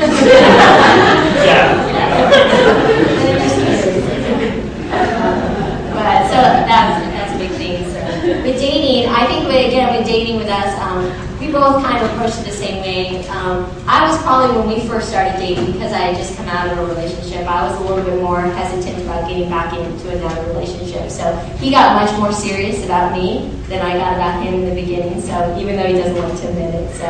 [5.99, 7.85] But so that's that's a big thing.
[7.93, 8.01] So
[8.43, 11.05] with dating, I think with, again with dating with us, um,
[11.49, 13.27] we both kind of approached it the same way.
[13.29, 16.69] Um, I was probably when we first started dating because I had just come out
[16.69, 17.49] of a relationship.
[17.49, 21.11] I was a little bit more hesitant about getting back into another relationship.
[21.11, 24.75] So he got much more serious about me than I got about him in the
[24.75, 25.23] beginning.
[25.23, 27.07] So even though he doesn't like to admit it, so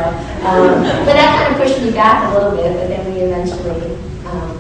[0.47, 2.73] um, but that kind of pushed me back a little bit.
[2.75, 3.97] But then we eventually.
[4.27, 4.55] Um,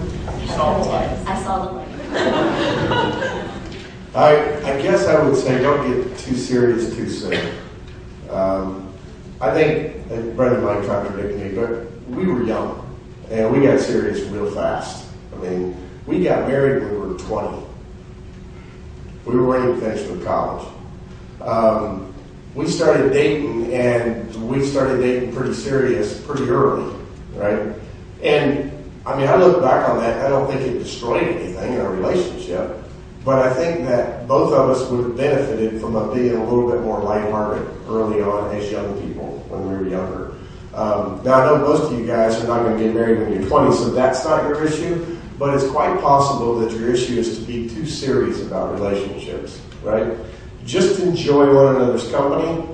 [0.48, 1.10] saw the light.
[1.26, 1.88] I saw the light.
[4.14, 7.54] I, I guess I would say don't get too serious too soon.
[8.30, 8.87] Um,
[9.40, 12.84] I think, and Brenda might contradict me, but we were young
[13.30, 15.06] and we got serious real fast.
[15.32, 17.64] I mean, we got married when we were 20.
[19.26, 20.66] We were ready to finish with college.
[21.40, 22.14] Um,
[22.54, 26.92] we started dating and we started dating pretty serious pretty early,
[27.34, 27.74] right?
[28.22, 28.72] And
[29.06, 31.92] I mean, I look back on that, I don't think it destroyed anything in our
[31.92, 32.82] relationship.
[33.24, 36.80] But I think that both of us would have benefited from being a little bit
[36.82, 40.34] more lighthearted early on as young people when we were younger.
[40.74, 43.32] Um, now I know most of you guys are not going to get married when
[43.32, 45.16] you're 20, so that's not your issue.
[45.38, 50.16] But it's quite possible that your issue is to be too serious about relationships, right?
[50.64, 52.66] Just enjoy one another's company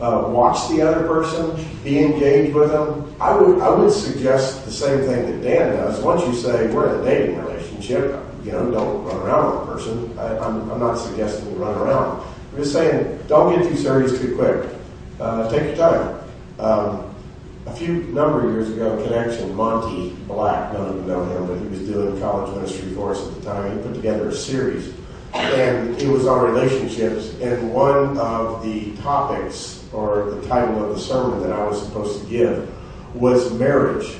[0.00, 3.14] uh, watch the other person, be engaged with them.
[3.20, 6.00] I would I would suggest the same thing that Dan does.
[6.02, 9.72] Once you say we're in a dating relationship, you know, don't run around with a
[9.72, 10.18] person.
[10.18, 12.26] I, I'm, I'm not suggesting you run around.
[12.52, 14.70] I'm just saying don't get too serious too quick.
[15.18, 16.20] Uh, take your time.
[16.58, 17.14] Um,
[17.66, 21.58] a few number of years ago, Connection, Monty Black, none of you know him, but
[21.58, 23.76] he was doing college ministry for us at the time.
[23.76, 24.92] He put together a series,
[25.32, 27.34] and it was on relationships.
[27.40, 32.22] And one of the topics, or the title of the sermon that I was supposed
[32.22, 32.70] to give,
[33.14, 34.14] was marriage,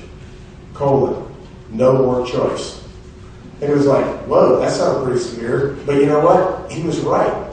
[0.72, 1.30] colon,
[1.70, 2.83] no more choice.
[3.60, 5.76] And it was like, whoa, that sounds pretty severe.
[5.86, 6.70] But you know what?
[6.70, 7.50] He was right.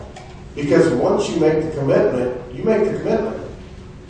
[0.55, 3.37] Because once you make the commitment, you make the commitment.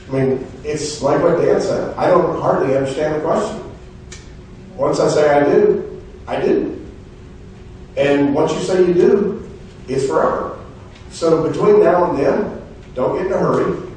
[0.07, 1.95] I mean, it's like what Dan said.
[1.95, 3.63] I don't hardly understand the question.
[4.75, 6.85] Once I say I do, I do.
[7.97, 9.49] And once you say you do,
[9.87, 10.59] it's forever.
[11.11, 12.61] So between now and then,
[12.95, 13.89] don't get in a hurry.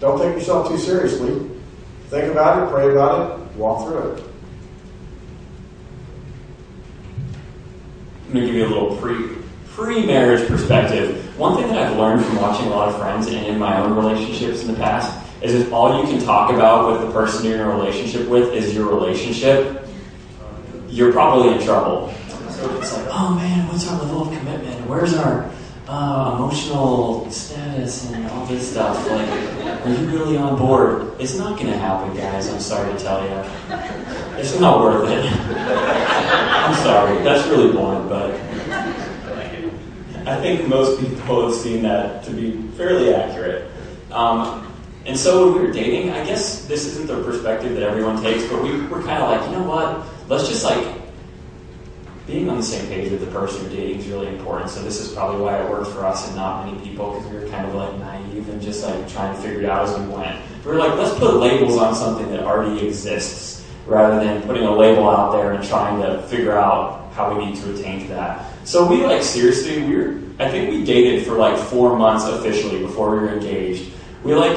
[0.00, 1.48] Don't take yourself too seriously.
[2.08, 4.24] Think about it, pray about it, walk through it.
[8.32, 11.38] Give you a little pre pre marriage perspective.
[11.38, 13.94] One thing that I've learned from watching a lot of friends and in my own
[13.94, 17.56] relationships in the past is if all you can talk about with the person you're
[17.56, 19.86] in a relationship with is your relationship,
[20.88, 22.14] you're probably in trouble.
[22.48, 24.86] So it's like, oh man, what's our level of commitment?
[24.86, 25.50] Where's our
[25.88, 28.96] uh, emotional status and all this stuff?
[29.10, 29.28] Like,
[29.84, 31.12] are you really on board?
[31.18, 32.48] It's not going to happen, guys.
[32.48, 33.34] I'm sorry to tell you.
[34.38, 35.24] It's not worth it.
[35.26, 37.18] I'm sorry.
[37.24, 38.30] That's really blunt, but
[40.26, 43.70] I think most people have seen that to be fairly accurate.
[44.12, 44.72] Um,
[45.04, 48.46] and so when we were dating, I guess this isn't the perspective that everyone takes,
[48.46, 50.06] but we were kind of like, you know what?
[50.28, 51.01] Let's just like
[52.26, 54.70] being on the same page with the person you're dating is really important.
[54.70, 57.38] So this is probably why it worked for us and not many people because we
[57.38, 60.06] were kind of like naive and just like trying to figure it out as we
[60.06, 60.40] went.
[60.64, 64.74] We were like, let's put labels on something that already exists rather than putting a
[64.74, 68.46] label out there and trying to figure out how we need to attain to that.
[68.64, 72.80] So we like seriously, we were, I think we dated for like four months officially
[72.80, 73.92] before we were engaged.
[74.22, 74.56] We like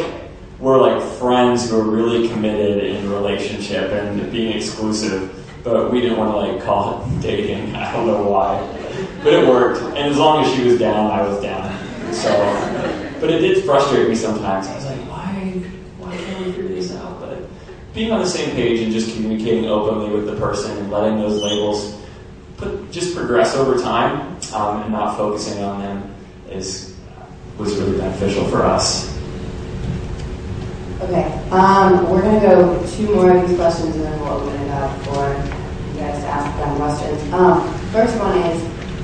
[0.60, 5.35] were like friends who were really committed in relationship and being exclusive,
[5.65, 7.75] but we didn't want to like call it dating.
[7.75, 8.60] I don't know why,
[9.23, 9.82] but it worked.
[9.82, 12.13] And as long as she was down, I was down.
[12.13, 12.32] So,
[13.19, 14.67] but it did frustrate me sometimes.
[14.67, 15.34] I was like, why,
[15.97, 17.19] why can't we figure this out?
[17.19, 17.39] But
[17.93, 21.41] being on the same page and just communicating openly with the person and letting those
[21.41, 21.99] labels
[22.58, 26.15] put just progress over time um, and not focusing on them
[26.49, 26.95] is
[27.58, 29.14] was really beneficial for us.
[31.01, 34.71] Okay, um, we're gonna go two more of these questions and then we'll open it
[34.71, 35.27] up for
[35.91, 37.34] you guys to ask them questions.
[37.34, 38.62] Um, first one is,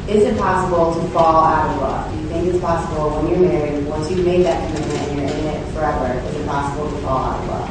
[0.08, 2.12] is it possible to fall out of love?
[2.12, 5.38] Do you think it's possible when you're married, once you've made that commitment and you're
[5.38, 7.69] in it forever, is it possible to fall out of love?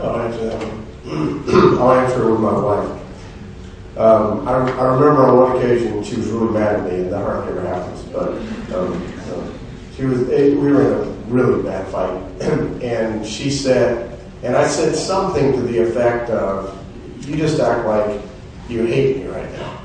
[0.00, 1.78] I'll answer that one.
[1.78, 2.90] I'll answer it with my wife.
[3.98, 7.18] Um, I, I remember on one occasion she was really mad at me, and that
[7.18, 8.02] hardly ever happens.
[8.04, 8.28] But
[8.74, 9.04] um,
[9.98, 10.28] she was.
[10.28, 12.22] It, we were in a really bad fight,
[12.82, 16.78] and she said, and I said something to the effect of,
[17.26, 18.20] "You just act like
[18.68, 19.82] you hate me right now."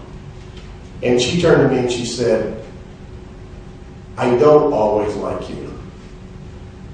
[1.01, 2.63] And she turned to me and she said,
[4.15, 5.73] "I don't always like you,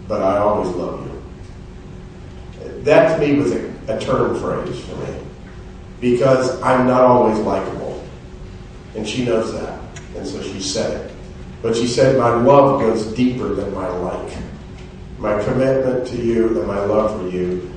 [0.08, 1.21] but I always love you."
[2.84, 5.19] That to me was a, a turn phrase for me
[5.99, 8.01] because I'm not always likable.
[8.95, 9.77] And she knows that.
[10.15, 11.18] And so she said it.
[11.62, 14.38] But she said, My love goes deeper than my like.
[15.17, 17.72] My commitment to you and my love for you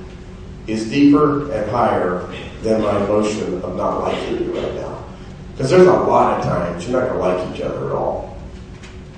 [0.67, 2.25] is deeper and higher
[2.61, 5.03] than my emotion of not liking you right now.
[5.51, 8.37] Because there's a lot of times you're not going to like each other at all.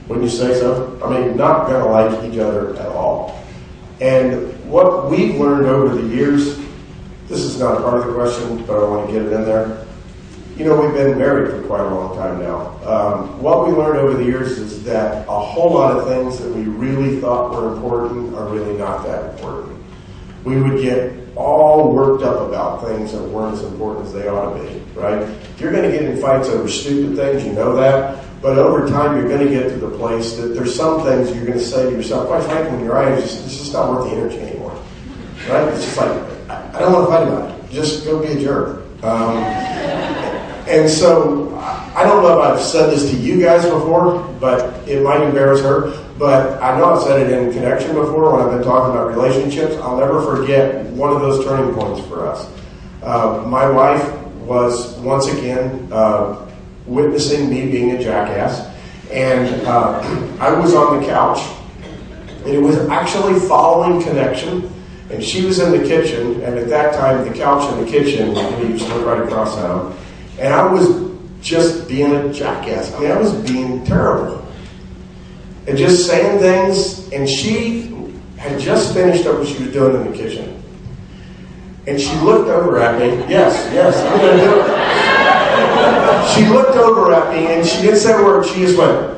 [0.08, 1.00] Wouldn't you say so?
[1.04, 3.44] I mean, not going to like each other at all.
[4.02, 6.60] And what we've learned over the years
[7.28, 9.46] this is not a part of the question, but I want to get it in
[9.46, 9.85] there.
[10.58, 12.80] You know, we've been married for quite a long time now.
[12.86, 16.50] Um, what we learned over the years is that a whole lot of things that
[16.50, 19.78] we really thought were important are really not that important.
[20.46, 24.54] We would get all worked up about things that weren't as important as they ought
[24.54, 25.28] to be, right?
[25.58, 28.24] You're going to get in fights over stupid things, you know that.
[28.42, 31.46] But over time, you're going to get to the place that there's some things you're
[31.46, 34.16] going to say to yourself, quite frankly, when you're just, it's just not worth the
[34.16, 34.82] energy anymore,
[35.50, 35.68] right?
[35.74, 36.12] It's just like,
[36.50, 37.72] I don't want to fight about it.
[37.72, 38.84] Just go be a jerk.
[39.04, 40.15] Um,
[40.68, 41.56] and so
[41.96, 45.62] I don't know if I've said this to you guys before, but it might embarrass
[45.62, 45.92] her.
[46.18, 49.76] But I know I've said it in connection before when I've been talking about relationships.
[49.76, 52.50] I'll never forget one of those turning points for us.
[53.04, 56.50] Uh, my wife was once again uh,
[56.86, 58.74] witnessing me being a jackass,
[59.12, 60.00] and uh,
[60.40, 61.40] I was on the couch
[62.46, 64.72] And it was actually following connection.
[65.12, 68.36] And she was in the kitchen, and at that time, the couch in the kitchen,
[68.36, 69.94] and you just look right across him.
[70.40, 72.94] And I was just being a jackass.
[72.94, 74.46] I mean, I was being terrible.
[75.68, 77.92] And just saying things, and she
[78.38, 80.62] had just finished up what she was doing in the kitchen.
[81.88, 83.08] And she looked over at me.
[83.32, 84.66] Yes, yes, I'm going to do it.
[86.34, 88.46] She looked over at me, and she didn't say a word.
[88.46, 89.16] She just went,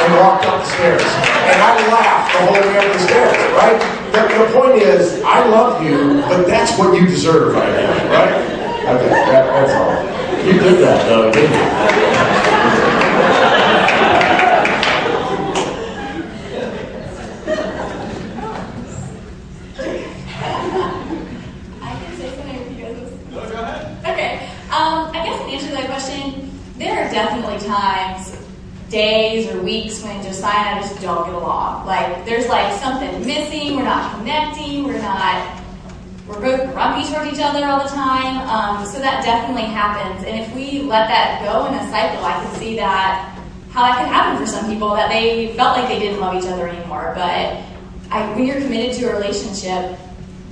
[0.00, 1.02] and walked up the stairs.
[1.02, 3.78] And I laughed the whole way up the stairs, right?
[4.12, 8.32] The, the point is, I love you, but that's what you deserve right now, right?
[8.96, 10.46] Okay, that, that's all.
[10.46, 11.58] You did that, though, didn't you?
[21.82, 23.98] I can say something if you guys No, go ahead.
[24.04, 24.48] Okay.
[24.70, 28.36] Um, I guess in answer to that question, there are definitely times,
[28.88, 31.86] days or weeks when Josiah and I just don't get along.
[31.86, 33.76] Like there's like something missing.
[33.76, 34.84] We're not connecting.
[34.84, 35.59] We're not.
[36.30, 38.46] We're both grumpy towards each other all the time.
[38.46, 40.24] Um, so that definitely happens.
[40.24, 43.36] And if we let that go in a cycle, I can see that
[43.70, 46.48] how that could happen for some people that they felt like they didn't love each
[46.48, 47.12] other anymore.
[47.16, 47.62] But
[48.10, 49.98] I, when you're committed to a relationship,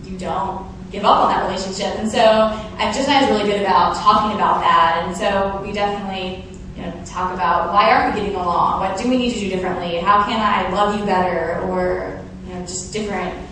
[0.04, 1.94] you don't give up on that relationship.
[1.98, 5.04] And so I just I was really good about talking about that.
[5.06, 6.44] And so we definitely
[6.76, 8.80] you know talk about why aren't we getting along?
[8.80, 9.98] What do we need to do differently?
[9.98, 11.60] How can I love you better?
[11.68, 13.46] Or you know just different.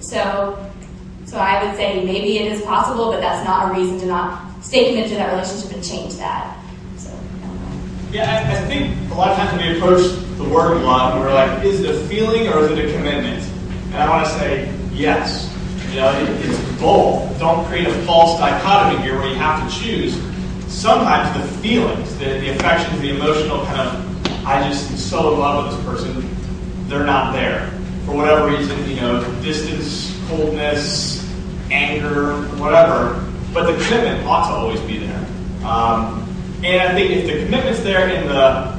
[0.00, 0.67] So
[1.28, 4.64] so I would say maybe it is possible, but that's not a reason to not
[4.64, 6.56] stay committed to that relationship and change that.
[6.96, 7.10] So.
[7.10, 8.10] I.
[8.10, 11.34] Yeah, I, I think a lot of times we approach the word love, and we're
[11.34, 13.44] like, is it a feeling or is it a commitment?
[13.92, 15.54] And I want to say yes.
[15.90, 17.38] You know, it, it's both.
[17.38, 20.14] Don't create a false dichotomy here where you have to choose.
[20.66, 25.40] Sometimes the feelings, the, the affections, the emotional kind of, I just am so in
[25.40, 27.70] love with this person, they're not there.
[28.06, 31.24] For whatever reason, you know, distance, coldness,
[31.70, 33.24] anger, whatever.
[33.52, 35.26] But the commitment ought to always be there.
[35.64, 36.24] Um,
[36.62, 38.78] and I think if the commitment's there and the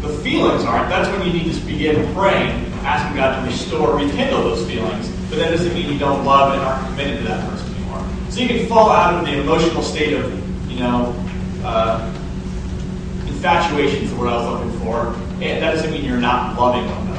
[0.00, 4.42] the feelings aren't, that's when you need to begin praying, asking God to restore, rekindle
[4.42, 5.08] those feelings.
[5.28, 8.06] But that doesn't mean you don't love and aren't committed to that person anymore.
[8.30, 11.14] So you can fall out of the emotional state of, you know,
[11.62, 12.10] uh,
[13.26, 15.08] infatuation the word I was looking for.
[15.42, 16.88] And that doesn't mean you're not loving.
[16.88, 17.09] So,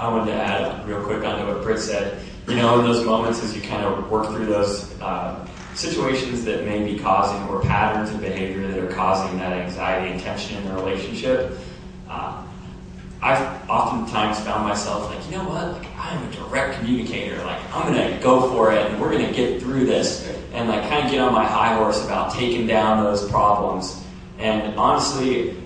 [0.00, 2.22] I wanted to add real quick onto what Britt said.
[2.48, 6.64] You know, in those moments as you kind of work through those uh, situations that
[6.64, 10.64] may be causing or patterns of behavior that are causing that anxiety and tension in
[10.68, 11.52] the relationship,
[12.08, 12.42] uh,
[13.20, 15.70] I've oftentimes found myself like, you know what?
[15.72, 17.36] Like, I am a direct communicator.
[17.44, 21.04] Like, I'm gonna go for it, and we're gonna get through this, and like, kind
[21.04, 24.02] of get on my high horse about taking down those problems.
[24.38, 25.59] And honestly,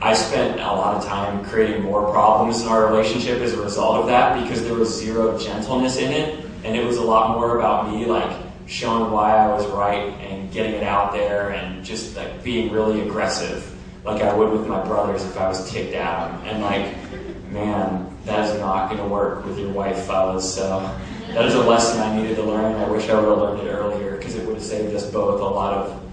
[0.00, 3.96] I spent a lot of time creating more problems in our relationship as a result
[3.96, 7.58] of that because there was zero gentleness in it, and it was a lot more
[7.58, 8.30] about me like
[8.66, 13.00] showing why I was right and getting it out there and just like being really
[13.00, 16.46] aggressive, like I would with my brothers if I was ticked at them.
[16.46, 20.54] And like, man, that is not going to work with your wife, fellas.
[20.54, 20.96] So
[21.30, 22.76] that is a lesson I needed to learn.
[22.76, 25.40] I wish I would have learned it earlier because it would have saved us both
[25.40, 26.04] a lot of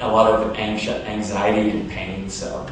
[0.00, 2.28] a lot of anxiety and pain.
[2.28, 2.66] So.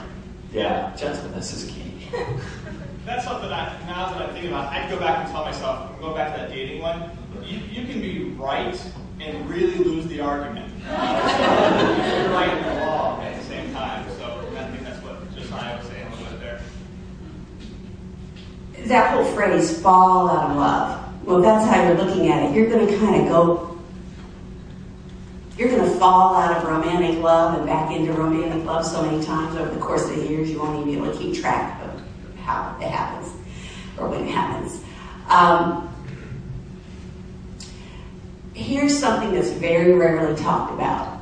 [0.53, 2.09] Yeah, gentleness is key.
[3.07, 6.01] That's something I, now that I think about, I'd go back and tell myself, I'm
[6.01, 7.11] going back to that dating one,
[7.45, 8.81] you, you can be right
[9.21, 10.73] and really lose the argument.
[10.85, 14.09] You're right and wrong at the same time.
[14.19, 16.61] So I think that's what Josiah was saying a little bit there.
[18.87, 21.27] that whole phrase, fall out of love.
[21.27, 22.55] Well, that's how you're looking at it.
[22.55, 23.70] You're going to kind of go,
[25.61, 29.23] you're going to fall out of romantic love and back into romantic love so many
[29.23, 31.79] times over the course of the years, you won't even be able to keep track
[31.83, 32.03] of
[32.39, 33.31] how it happens
[33.99, 34.83] or when it happens.
[35.29, 35.95] Um,
[38.55, 41.21] here's something that's very rarely talked about,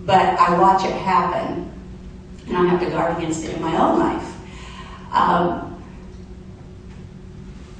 [0.00, 1.72] but I watch it happen,
[2.48, 4.34] and I have to guard against it in my own life.
[5.12, 5.80] Um,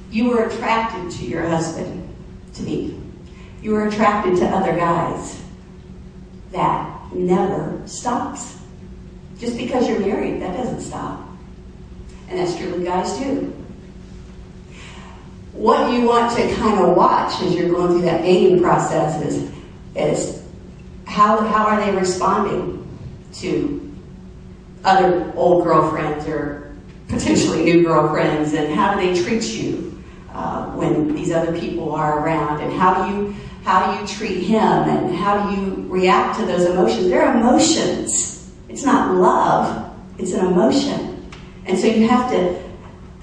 [0.09, 2.15] you were attracted to your husband,
[2.53, 3.02] to me.
[3.63, 5.41] You were attracted to other guys.
[6.51, 8.57] That never stops.
[9.39, 11.25] Just because you're married, that doesn't stop.
[12.27, 13.55] And that's true with guys too.
[15.53, 19.49] What you want to kind of watch as you're going through that dating process is,
[19.95, 20.43] is
[21.05, 22.85] how, how are they responding
[23.35, 23.95] to
[24.83, 26.75] other old girlfriends or
[27.07, 30.03] potentially new girlfriends and how do they treat you
[30.33, 34.43] uh, when these other people are around and how do you how do you treat
[34.43, 40.33] him and how do you react to those emotions they're emotions It's not love, it's
[40.33, 41.29] an emotion.
[41.65, 42.61] And so you have to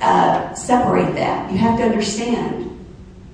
[0.00, 1.50] uh, separate that.
[1.50, 2.66] You have to understand.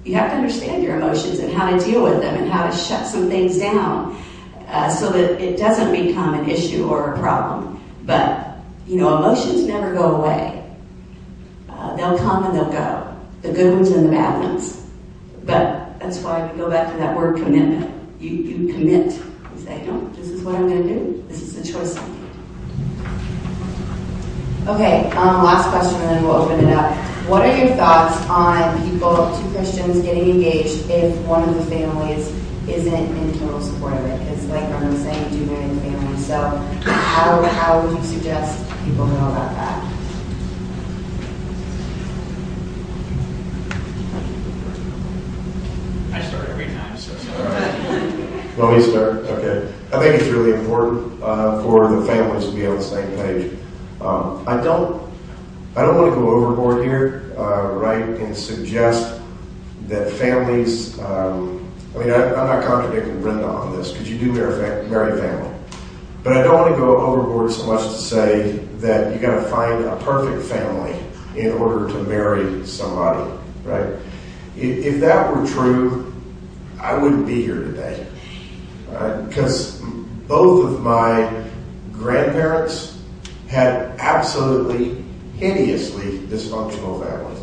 [0.05, 2.77] You have to understand your emotions and how to deal with them and how to
[2.77, 4.21] shut some things down
[4.69, 7.83] uh, so that it doesn't become an issue or a problem.
[8.05, 10.65] But, you know, emotions never go away.
[11.69, 13.17] Uh, they'll come and they'll go.
[13.43, 14.89] The good ones and the bad ones.
[15.45, 17.93] But that's why we go back to that word commitment.
[18.21, 19.13] You, you commit.
[19.13, 21.25] You say, no, this is what I'm going to do.
[21.27, 22.17] This is the choice I made.
[24.69, 26.95] Okay, um, last question and then we'll open it up.
[27.29, 32.29] What are your thoughts on people, two Christians getting engaged if one of the families
[32.69, 34.21] isn't in total support of it?
[34.21, 36.19] Because like Ron was saying, you do marry the family.
[36.19, 36.39] So
[36.85, 39.97] how, how would you suggest people go about that?
[46.17, 46.67] I start every
[48.57, 49.17] Well, me start.
[49.17, 49.71] Okay.
[49.93, 53.53] I think it's really important uh, for the families to be on the same page.
[54.01, 55.03] Um, I don't.
[55.77, 59.21] I don't want to go overboard here, uh, right, and suggest
[59.89, 60.99] that families.
[61.01, 65.21] Um, I mean, I, I'm not contradicting Brenda on this because you do marry, marry
[65.21, 65.55] family,
[66.25, 69.51] but I don't want to go overboard so much to say that you got to
[69.51, 70.99] find a perfect family
[71.37, 73.31] in order to marry somebody,
[73.65, 73.97] right?
[74.57, 76.06] If that were true,
[76.87, 78.07] I wouldn't be here today
[79.29, 79.81] because
[80.29, 81.45] both of my
[81.91, 83.03] grandparents
[83.49, 85.03] had absolutely
[85.37, 87.43] hideously dysfunctional families.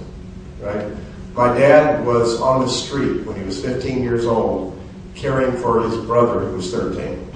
[0.62, 0.88] Right?
[1.34, 4.80] My dad was on the street when he was 15 years old,
[5.14, 7.30] caring for his brother who was 13.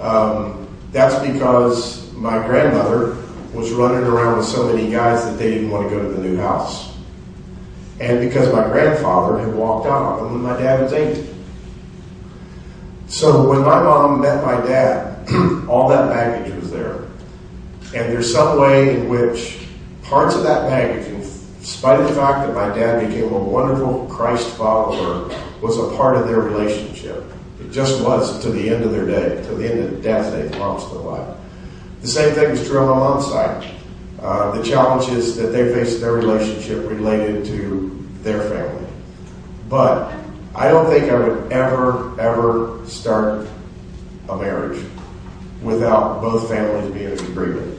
[0.00, 3.16] Um, that's because my grandmother
[3.52, 6.22] was running around with so many guys that they didn't want to go to the
[6.22, 6.93] new house.
[8.00, 11.26] And because my grandfather had walked out on them when my dad was eight.
[13.06, 15.28] So when my mom met my dad,
[15.68, 17.04] all that baggage was there.
[17.94, 19.58] And there's some way in which
[20.02, 21.24] parts of that baggage, in
[21.62, 25.28] spite of the fact that my dad became a wonderful Christ follower,
[25.62, 27.24] was a part of their relationship.
[27.60, 30.58] It just was to the end of their day, to the end of dad's day,
[30.58, 31.36] mom's still alive.
[32.02, 33.73] The same thing was true on my mom's side.
[34.24, 38.88] Uh, the challenges that they face in their relationship related to their family.
[39.68, 40.14] But
[40.54, 43.46] I don't think I would ever, ever start
[44.30, 44.82] a marriage
[45.60, 47.78] without both families being in agreement.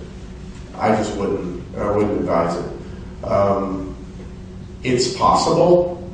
[0.76, 1.76] I just wouldn't.
[1.78, 3.26] I wouldn't advise it.
[3.26, 3.98] Um,
[4.84, 6.08] it's possible,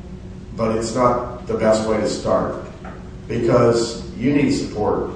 [0.55, 2.65] but it's not the best way to start
[3.27, 5.11] because you need support.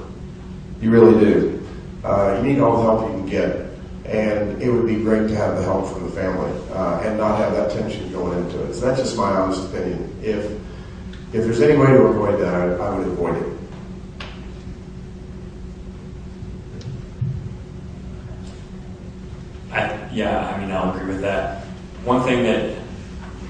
[0.82, 1.68] You really do.
[2.04, 3.65] Uh, you need all the help you can get,
[4.06, 7.40] and it would be great to have the help from the family uh, and not
[7.40, 8.74] have that tension going into it.
[8.76, 10.16] So that's just my honest opinion.
[10.22, 10.52] If
[11.34, 13.52] if there's any way to avoid that, I, I would avoid it.
[19.72, 21.66] I, yeah, I mean, I'll agree with that.
[22.04, 22.78] One thing that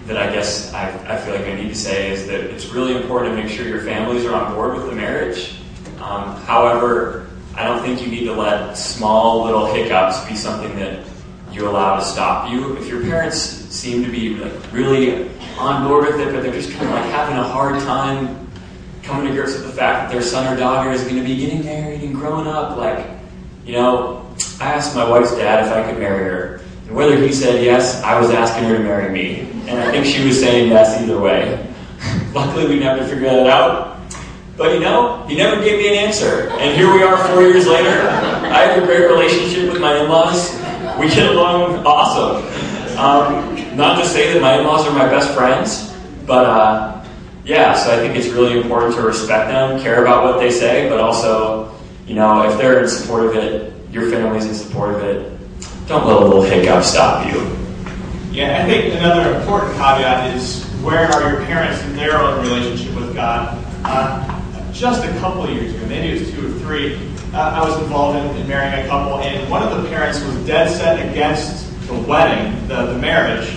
[0.07, 2.95] that I guess I, I feel like I need to say is that it's really
[2.95, 5.59] important to make sure your families are on board with the marriage.
[5.99, 7.24] Um, however,
[7.55, 11.05] I don't think you need to let small little hiccups be something that
[11.51, 12.75] you allow to stop you.
[12.77, 16.71] If your parents seem to be like really on board with it, but they're just
[16.71, 18.49] kind of like having a hard time
[19.03, 21.37] coming to grips with the fact that their son or daughter is going to be
[21.37, 23.07] getting married and growing up, like,
[23.65, 24.27] you know,
[24.59, 26.61] I asked my wife's dad if I could marry her.
[26.87, 29.49] And whether he said yes, I was asking her to marry me.
[29.69, 31.73] And I think she was saying yes either way.
[32.33, 33.94] Luckily, we never figured that out.
[34.57, 36.49] But you know, he never gave me an answer.
[36.51, 37.89] And here we are four years later.
[37.89, 40.53] I have a great relationship with my in laws.
[40.97, 42.43] We get along awesome.
[42.97, 45.93] Um, not to say that my in laws are my best friends,
[46.25, 47.05] but uh,
[47.43, 50.87] yeah, so I think it's really important to respect them, care about what they say,
[50.87, 51.75] but also,
[52.07, 55.37] you know, if they're in support of it, your family's in support of it,
[55.87, 57.41] don't let a little hiccup stop you.
[58.31, 62.95] Yeah, I think another important caveat is where are your parents in their own relationship
[62.95, 63.61] with God?
[63.83, 64.34] Uh,
[64.75, 66.95] just a couple of years ago, maybe it was two or three,
[67.33, 70.35] uh, I was involved in, in, marrying a couple, and one of the parents was
[70.45, 73.55] dead set against the wedding, the, the marriage,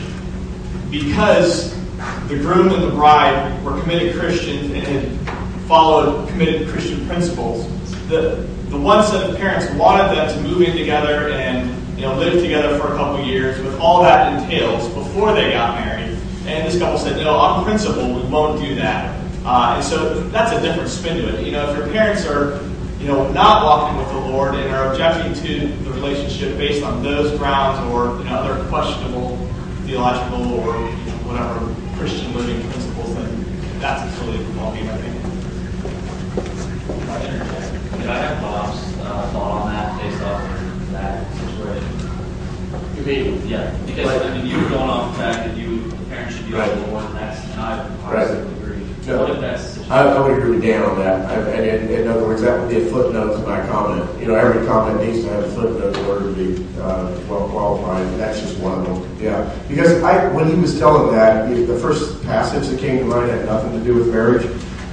[0.91, 1.75] because
[2.29, 7.67] the groom and the bride were committed Christians and had followed committed Christian principles.
[8.07, 12.17] The, the one set of parents wanted them to move in together and you know,
[12.17, 16.17] live together for a couple years with all that entails before they got married.
[16.47, 19.28] And this couple said, no, on principle, we won't do that.
[19.45, 21.45] Uh, and so that's a different spin to it.
[21.45, 22.61] You know, if your parents are,
[23.01, 27.03] you know, not walking with the Lord and are objecting to the relationship based on
[27.03, 29.37] those grounds or, you know, other questionable
[29.87, 35.23] theological or you know, whatever Christian living principles, then that's a totally wrong I think.
[38.01, 41.99] Could I have Bob's uh, thought on that based off of that situation?
[42.97, 43.49] You mean?
[43.49, 46.71] Yeah, because, I mean, you're going off the fact that you, parents should be right.
[46.71, 48.58] on the Lord, and that's not right.
[49.91, 51.25] I would agree with Dan on that.
[51.31, 54.21] I, and in, in other words, that would be a footnote to my comment.
[54.21, 57.49] You know, every comment needs to have a footnote in order to be uh, well
[57.49, 58.07] qualified.
[58.19, 59.19] That's just one of them.
[59.21, 63.05] Yeah, because I, when he was telling that, the the first passage that came to
[63.05, 64.45] mind had nothing to do with marriage.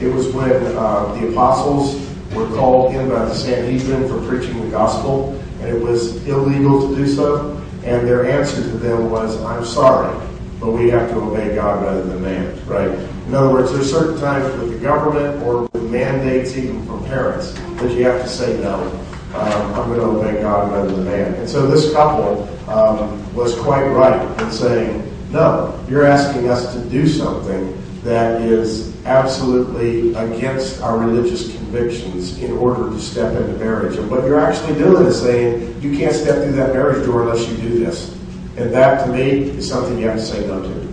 [0.02, 1.96] It was when uh, the apostles
[2.34, 6.96] were called in by the Sanhedrin for preaching the gospel, and it was illegal to
[6.96, 7.52] do so.
[7.84, 10.22] And their answer to them was, "I'm sorry."
[10.60, 12.98] but we have to obey God rather than man, right?
[13.28, 17.54] In other words, there's certain times with the government or with mandates even from parents
[17.54, 18.76] that you have to say no.
[19.34, 21.34] Um, I'm going to obey God rather than man.
[21.34, 26.80] And so this couple um, was quite right in saying, no, you're asking us to
[26.90, 33.98] do something that is absolutely against our religious convictions in order to step into marriage.
[33.98, 37.50] And what you're actually doing is saying, you can't step through that marriage door unless
[37.50, 38.14] you do this.
[38.58, 40.85] And that, to me, is something you have to say no to.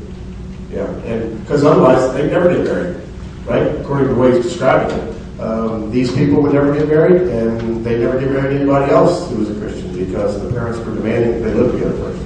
[0.73, 2.97] Yeah, and because otherwise they'd never get married,
[3.45, 3.81] right?
[3.81, 7.85] According to the way he's describing it, um, these people would never get married, and
[7.85, 10.95] they never get married to anybody else who was a Christian because the parents were
[10.95, 12.23] demanding that they live together first.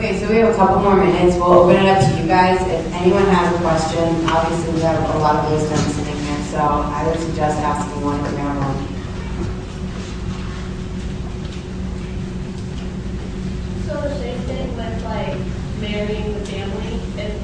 [0.00, 1.36] Okay, so we have a couple more minutes.
[1.36, 2.58] We'll open it up to you guys.
[2.62, 6.58] If anyone has a question, obviously we have a lot of wisdom sitting here, so
[6.58, 9.00] I would suggest asking one if you have one.
[13.86, 15.36] So the same thing with like
[15.90, 17.34] marrying the family, if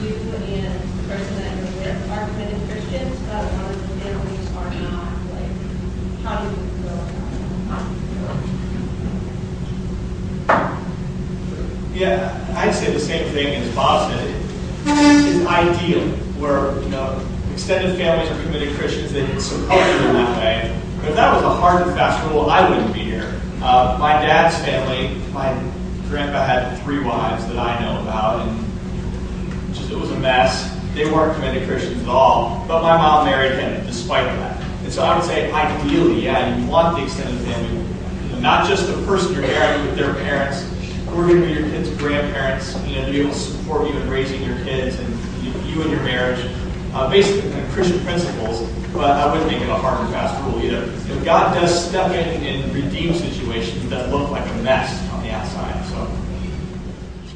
[0.00, 4.46] you and the person that you're with are committed Christians, but one of the families
[4.54, 5.50] are not, like,
[6.22, 6.94] how do you go
[7.66, 7.84] about
[11.92, 14.36] Yeah, I'd say the same thing as Bob said.
[14.86, 16.06] It's ideal
[16.38, 17.20] where, you know,
[17.52, 20.80] extended families are committed Christians, they can support you in that way.
[21.00, 23.40] But if that was a hard and fast rule, I wouldn't be here.
[23.60, 25.52] Uh, my dad's family, my
[26.10, 30.76] grandpa had three wives that I know about, and just, it was a mess.
[30.92, 34.60] They weren't committed Christians at all, but my mom married him despite that.
[34.82, 38.94] And so I would say, ideally, yeah, you want the extended family, not just the
[39.06, 40.66] person you're marrying, but their parents,
[41.06, 43.88] who are going to be your kids' grandparents, you know, to be able to support
[43.88, 45.08] you in raising your kids and
[45.44, 46.44] you, you and your marriage.
[46.92, 50.42] Uh, basically, kind of Christian principles, but I wouldn't make it a hard and fast
[50.42, 50.82] rule either.
[51.12, 55.30] If God does step in and redeem situations that look like a mess on the
[55.30, 56.08] outside, so.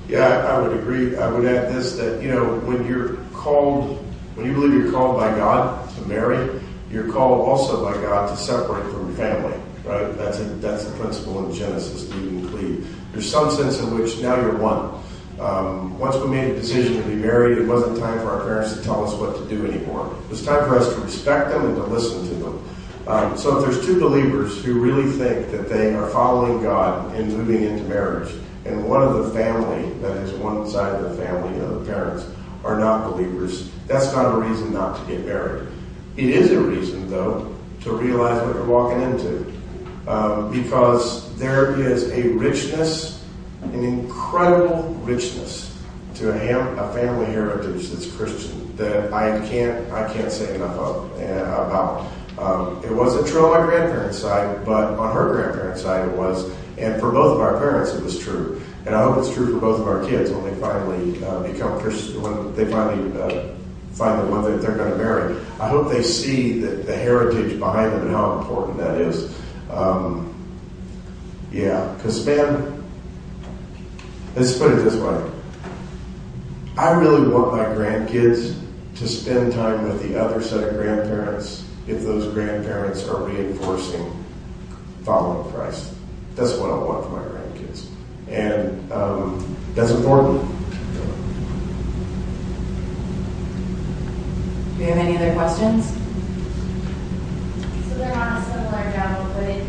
[0.09, 1.17] Yeah, I would agree.
[1.17, 3.99] I would add this, that, you know, when you're called,
[4.35, 8.37] when you believe you're called by God to marry, you're called also by God to
[8.37, 10.17] separate from your family, right?
[10.17, 12.97] That's a, that's the principle in Genesis, leave and cleave.
[13.13, 15.03] There's some sense in which now you're one.
[15.41, 18.75] Um, once we made a decision to be married, it wasn't time for our parents
[18.75, 20.15] to tell us what to do anymore.
[20.25, 22.71] It was time for us to respect them and to listen to them.
[23.07, 27.29] Um, so if there's two believers who really think that they are following God and
[27.29, 28.33] moving into marriage,
[28.65, 31.93] and one of the family, that is one side of the family, you know, the
[31.93, 32.27] parents,
[32.65, 35.69] are not believers, that's not a reason not to get married.
[36.17, 39.53] It is a reason, though, to realize what you're walking into.
[40.07, 43.25] Um, because there is a richness,
[43.63, 45.77] an incredible richness
[46.17, 50.77] to a, ham, a family heritage that's Christian that I can't I can't say enough
[50.77, 52.11] of uh, about.
[52.39, 56.51] Um, it wasn't true on my grandparents' side, but on her grandparents' side it was,
[56.79, 58.61] and for both of our parents it was true.
[58.87, 61.81] And I hope it's true for both of our kids when they finally uh, become
[61.81, 63.55] Christian, when they finally uh,
[63.93, 65.37] find the one that they're going to marry.
[65.61, 69.35] I hope they see the, the heritage behind them and how important that is.
[69.71, 70.35] Um,
[71.51, 72.85] yeah, because man,
[74.35, 75.31] let's put it this way.
[76.77, 78.59] I really want my grandkids
[78.97, 84.25] to spend time with the other set of grandparents if those grandparents are reinforcing
[85.05, 85.95] following Christ.
[86.35, 87.87] That's what I want for my grandkids.
[88.29, 90.51] And um, that's important.
[94.77, 95.87] Do you have any other questions?
[97.89, 99.63] So they're on a similar level, but if,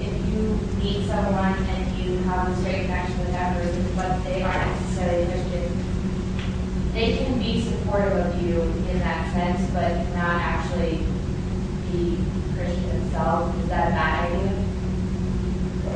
[0.00, 4.42] if you meet someone and you have a straight connection with that person, but they
[4.42, 11.04] aren't necessarily Christian, they can be supportive of you in that sense, but not actually
[11.92, 12.18] be
[12.54, 13.54] Christian themselves.
[13.62, 14.66] Is that a bad idea?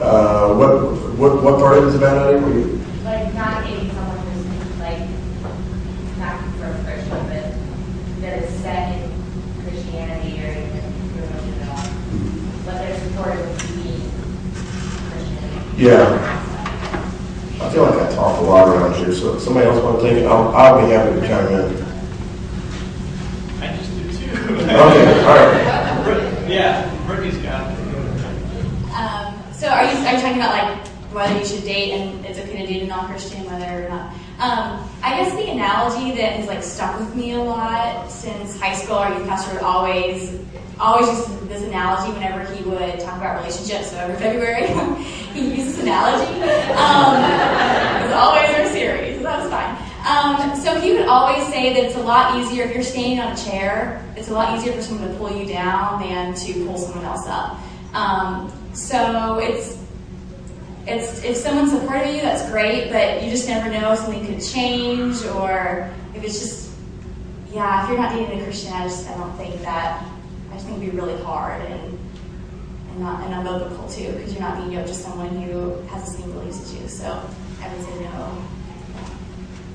[0.01, 0.80] Uh, what,
[1.18, 2.80] what, what part of it is a bad idea for you?
[3.05, 5.01] Like not dating someone who's like
[6.16, 9.11] not from Christian, but that is set in
[9.62, 11.84] Christianity or even religion at all.
[12.64, 14.11] But they're supportive of being
[15.11, 15.76] Christian.
[15.76, 16.36] Yeah.
[17.61, 20.09] I feel like I talk a lot around here, so if somebody else want to
[20.09, 21.82] take it, I'll, I'll be happy to chime in.
[23.62, 24.32] I just do too.
[24.64, 26.05] Okay, all right.
[26.05, 27.76] Brit- Yeah, Brittany's got it.
[28.94, 29.68] Um, so
[30.11, 32.86] are you, talking about like whether you should date and it's okay to date a
[32.86, 34.12] non-Christian, whether or not.
[34.38, 38.74] Um, I guess the analogy that has like stuck with me a lot since high
[38.74, 40.40] school, our youth pastor would always,
[40.78, 43.90] always use this analogy whenever he would talk about relationships.
[43.90, 44.66] So every February,
[45.34, 46.32] he used this analogy.
[46.72, 47.14] Um,
[48.00, 49.76] it was always our series, so that was fine.
[50.06, 53.32] Um, so he would always say that it's a lot easier if you're standing on
[53.32, 54.02] a chair.
[54.16, 57.26] It's a lot easier for someone to pull you down than to pull someone else
[57.28, 57.61] up.
[57.92, 59.80] Um, so it's
[60.87, 64.26] it's if someone's supportive of you, that's great, but you just never know if something
[64.26, 66.70] could change or if it's just
[67.53, 70.05] yeah, if you're not dating a Christian, I just I don't think that
[70.51, 71.99] I just think it'd be really hard and
[72.91, 76.22] and not and unbiblical too, because you're not being yoked to someone who has the
[76.22, 76.89] same beliefs as you.
[76.89, 77.07] So
[77.62, 78.43] I would say no.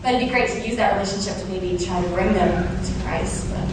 [0.01, 3.03] But it'd be great to use that relationship to maybe try to bring them to
[3.03, 3.49] Christ.
[3.49, 3.63] But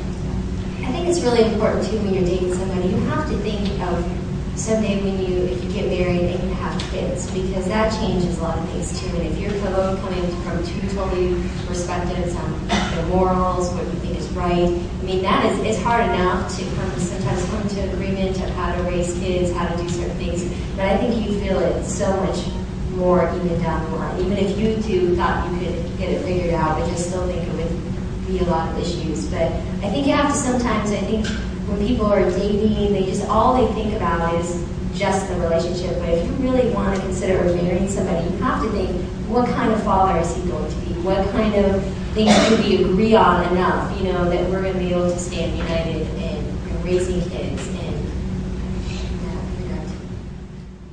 [0.87, 4.22] I think it's really important too when you're dating somebody, you have to think of
[4.55, 8.43] someday when you, if you get married and you have kids, because that changes a
[8.43, 9.09] lot of things too.
[9.17, 11.35] And if you're coming from two totally
[11.67, 16.05] perspectives on your morals, what you think is right, I mean, that is, it's hard
[16.05, 19.89] enough to come, sometimes come to agreement of how to raise kids, how to do
[19.89, 20.45] certain things.
[20.77, 22.47] But I think you feel it so much
[22.91, 24.21] more even down the line.
[24.21, 27.55] Even if you two thought you could get it figured out, I still think it
[27.55, 29.27] would be a lot of issues.
[29.29, 29.51] But
[29.83, 31.27] I think you have to sometimes, I think
[31.73, 35.99] when people are dating, they just, all they think about is just the relationship.
[35.99, 38.91] But if you really want to consider marrying somebody, you have to think,
[39.29, 40.93] what kind of father is he going to be?
[41.01, 44.79] What kind of things do we agree on enough, you know, that we're going to
[44.79, 47.93] be able to stand united in, in raising kids and.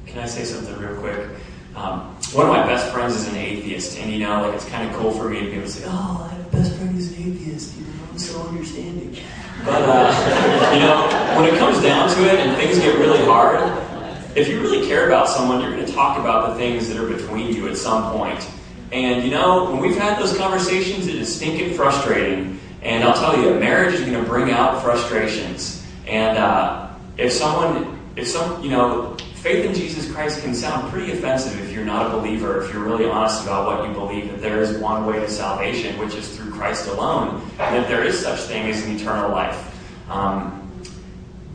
[0.06, 1.30] Can I say something real quick?
[1.76, 4.90] Um, one of my best friends is an atheist, and you know, like it's kind
[4.90, 7.24] of cool for me to be able to say, "Oh, a best friend who's an
[7.24, 9.16] atheist." You know, I'm so understanding.
[9.66, 11.08] But uh, you know,
[11.40, 13.60] when it comes down to it, and things get really hard,
[14.36, 17.08] if you really care about someone, you're going to talk about the things that are
[17.08, 18.48] between you at some point.
[18.92, 22.60] And you know, when we've had those conversations, it is stinking frustrating.
[22.82, 25.86] And I'll tell you, marriage is going to bring out frustrations.
[26.08, 31.14] And uh, if someone, if some, you know, faith in Jesus Christ can sound pretty
[31.14, 34.42] offensive if you're not a believer, if you're really honest about what you believe, that
[34.42, 38.20] there is one way to salvation, which is through Christ alone, and that there is
[38.20, 39.66] such thing as an eternal life.
[40.10, 40.56] Um,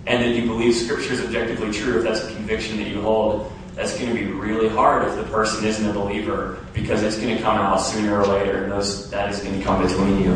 [0.07, 3.53] and that you believe Scripture is objectively true, if that's a conviction that you hold,
[3.75, 7.37] that's going to be really hard if the person isn't a believer, because it's going
[7.37, 10.33] to come out sooner or later, and those, that is going to come between you.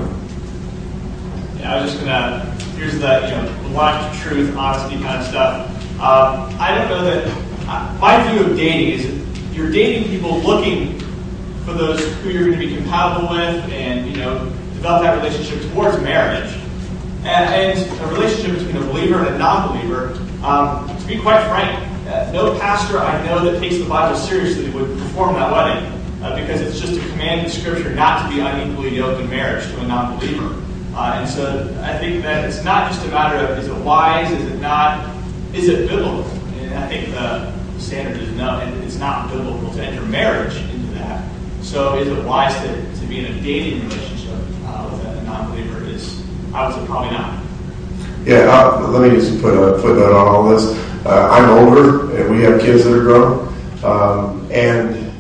[1.59, 2.45] Yeah, I was just gonna.
[2.77, 5.78] Here's the you know blunt truth, honesty kind of stuff.
[5.99, 7.27] Um, I don't know that.
[7.67, 10.99] Uh, my view of dating is you're dating people looking
[11.65, 14.45] for those who you're going to be compatible with, and you know
[14.75, 16.55] develop that relationship towards marriage.
[17.25, 20.17] And, and a relationship between a believer and a non-believer.
[20.45, 21.77] Um, to be quite frank,
[22.07, 25.99] uh, no pastor I know that takes the Bible seriously would perform that wedding.
[26.23, 29.65] Uh, because it's just a command in Scripture not to be unequally yoked in marriage
[29.69, 30.63] to a non-believer.
[30.93, 34.29] Uh, and so I think that it's not just a matter of is it wise,
[34.33, 35.18] is it not,
[35.59, 36.25] is it biblical?
[36.61, 41.29] And I think the standard is no, it's not biblical to enter marriage into that.
[41.63, 45.85] So is it wise to, to be in a dating relationship uh, with a non-believer?
[45.85, 47.43] Is I would say probably not.
[48.25, 50.65] Yeah, uh, let me just put a footnote on all this.
[51.05, 53.49] Uh, I'm older, and we have kids that are grown.
[53.83, 55.13] Um, and,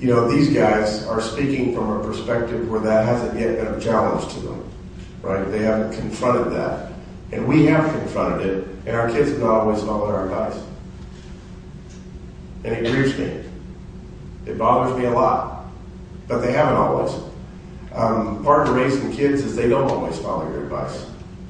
[0.00, 3.80] you know, these guys are speaking from a perspective where that hasn't yet been a
[3.80, 4.70] challenge to them,
[5.22, 5.44] right?
[5.50, 6.92] They haven't confronted that.
[7.32, 10.62] And we have confronted it, and our kids have not always followed our advice.
[12.64, 13.42] And it grieves me.
[14.46, 15.66] It bothers me a lot.
[16.28, 17.12] But they haven't always.
[17.92, 21.06] Um, part of raising kids is they don't always follow your advice.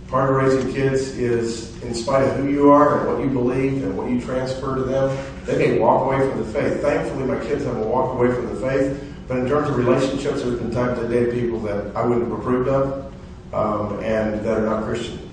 [0.08, 3.82] Part of raising kids is, in spite of who you are and what you believe
[3.82, 6.80] and what you transfer to them, they may walk away from the faith.
[6.80, 9.02] Thankfully, my kids haven't walked away from the faith.
[9.26, 12.68] But in terms of relationships, there's been times I people that I wouldn't have approved
[12.68, 13.12] of
[13.52, 15.25] um, and that are not Christian.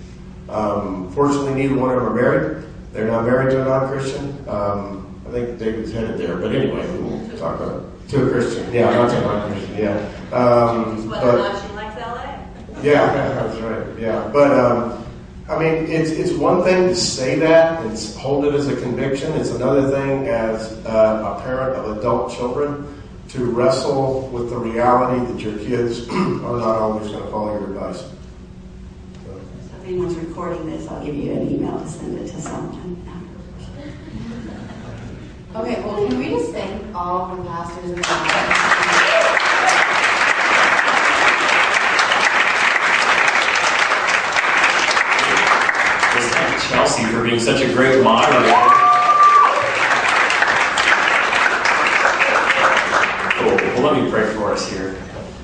[0.53, 2.65] Um, fortunately, neither one of them are married.
[2.93, 4.37] They're not married to a non-Christian.
[4.47, 6.37] Um, I think David's headed there.
[6.37, 8.09] But anyway, we'll talk about it.
[8.09, 8.71] To a Christian.
[8.71, 9.77] Yeah, not to a non-Christian.
[9.77, 10.09] Yeah.
[10.31, 12.83] Um, Whether or but- not she likes LA.
[12.83, 13.99] yeah, that's right.
[13.99, 15.03] Yeah, but um,
[15.49, 19.31] I mean, it's it's one thing to say that and hold it as a conviction.
[19.33, 22.85] It's another thing as uh, a parent of adult children
[23.29, 27.69] to wrestle with the reality that your kids are not always going to follow your
[27.71, 28.03] advice.
[29.83, 32.41] So, So if anyone's recording this, I'll give you an email to send it to
[32.41, 33.05] someone.
[35.55, 38.01] Okay, well, can we just thank all of the pastors and the
[46.13, 48.53] Let's thank Chelsea for being such a great moderator.
[53.35, 54.93] Oh, let me pray for us here.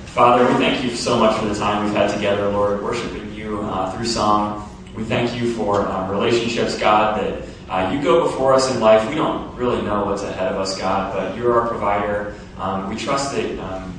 [0.06, 3.39] Father, we thank you so much for the time we've had together, Lord, worshiping you
[3.64, 4.70] uh, through song.
[4.96, 9.08] We thank you for uh, relationships, God, that uh, you go before us in life.
[9.08, 12.36] We don't really know what's ahead of us, God, but you're our provider.
[12.58, 13.94] Um, we trust that um,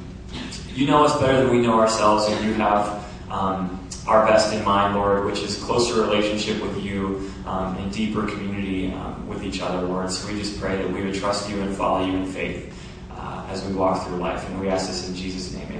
[0.75, 4.65] you know us better than we know ourselves, and you have um, our best in
[4.65, 9.61] mind, Lord, which is closer relationship with you um, and deeper community um, with each
[9.61, 10.11] other, Lord.
[10.11, 12.75] So we just pray that we would trust you and follow you in faith
[13.13, 14.47] uh, as we walk through life.
[14.49, 15.80] And we ask this in Jesus' name, amen.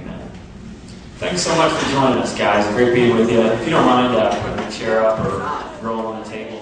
[1.21, 2.65] Thanks so much for joining us, guys.
[2.73, 3.41] Great being with you.
[3.41, 6.60] If you don't mind uh, putting a chair up or rolling on the table.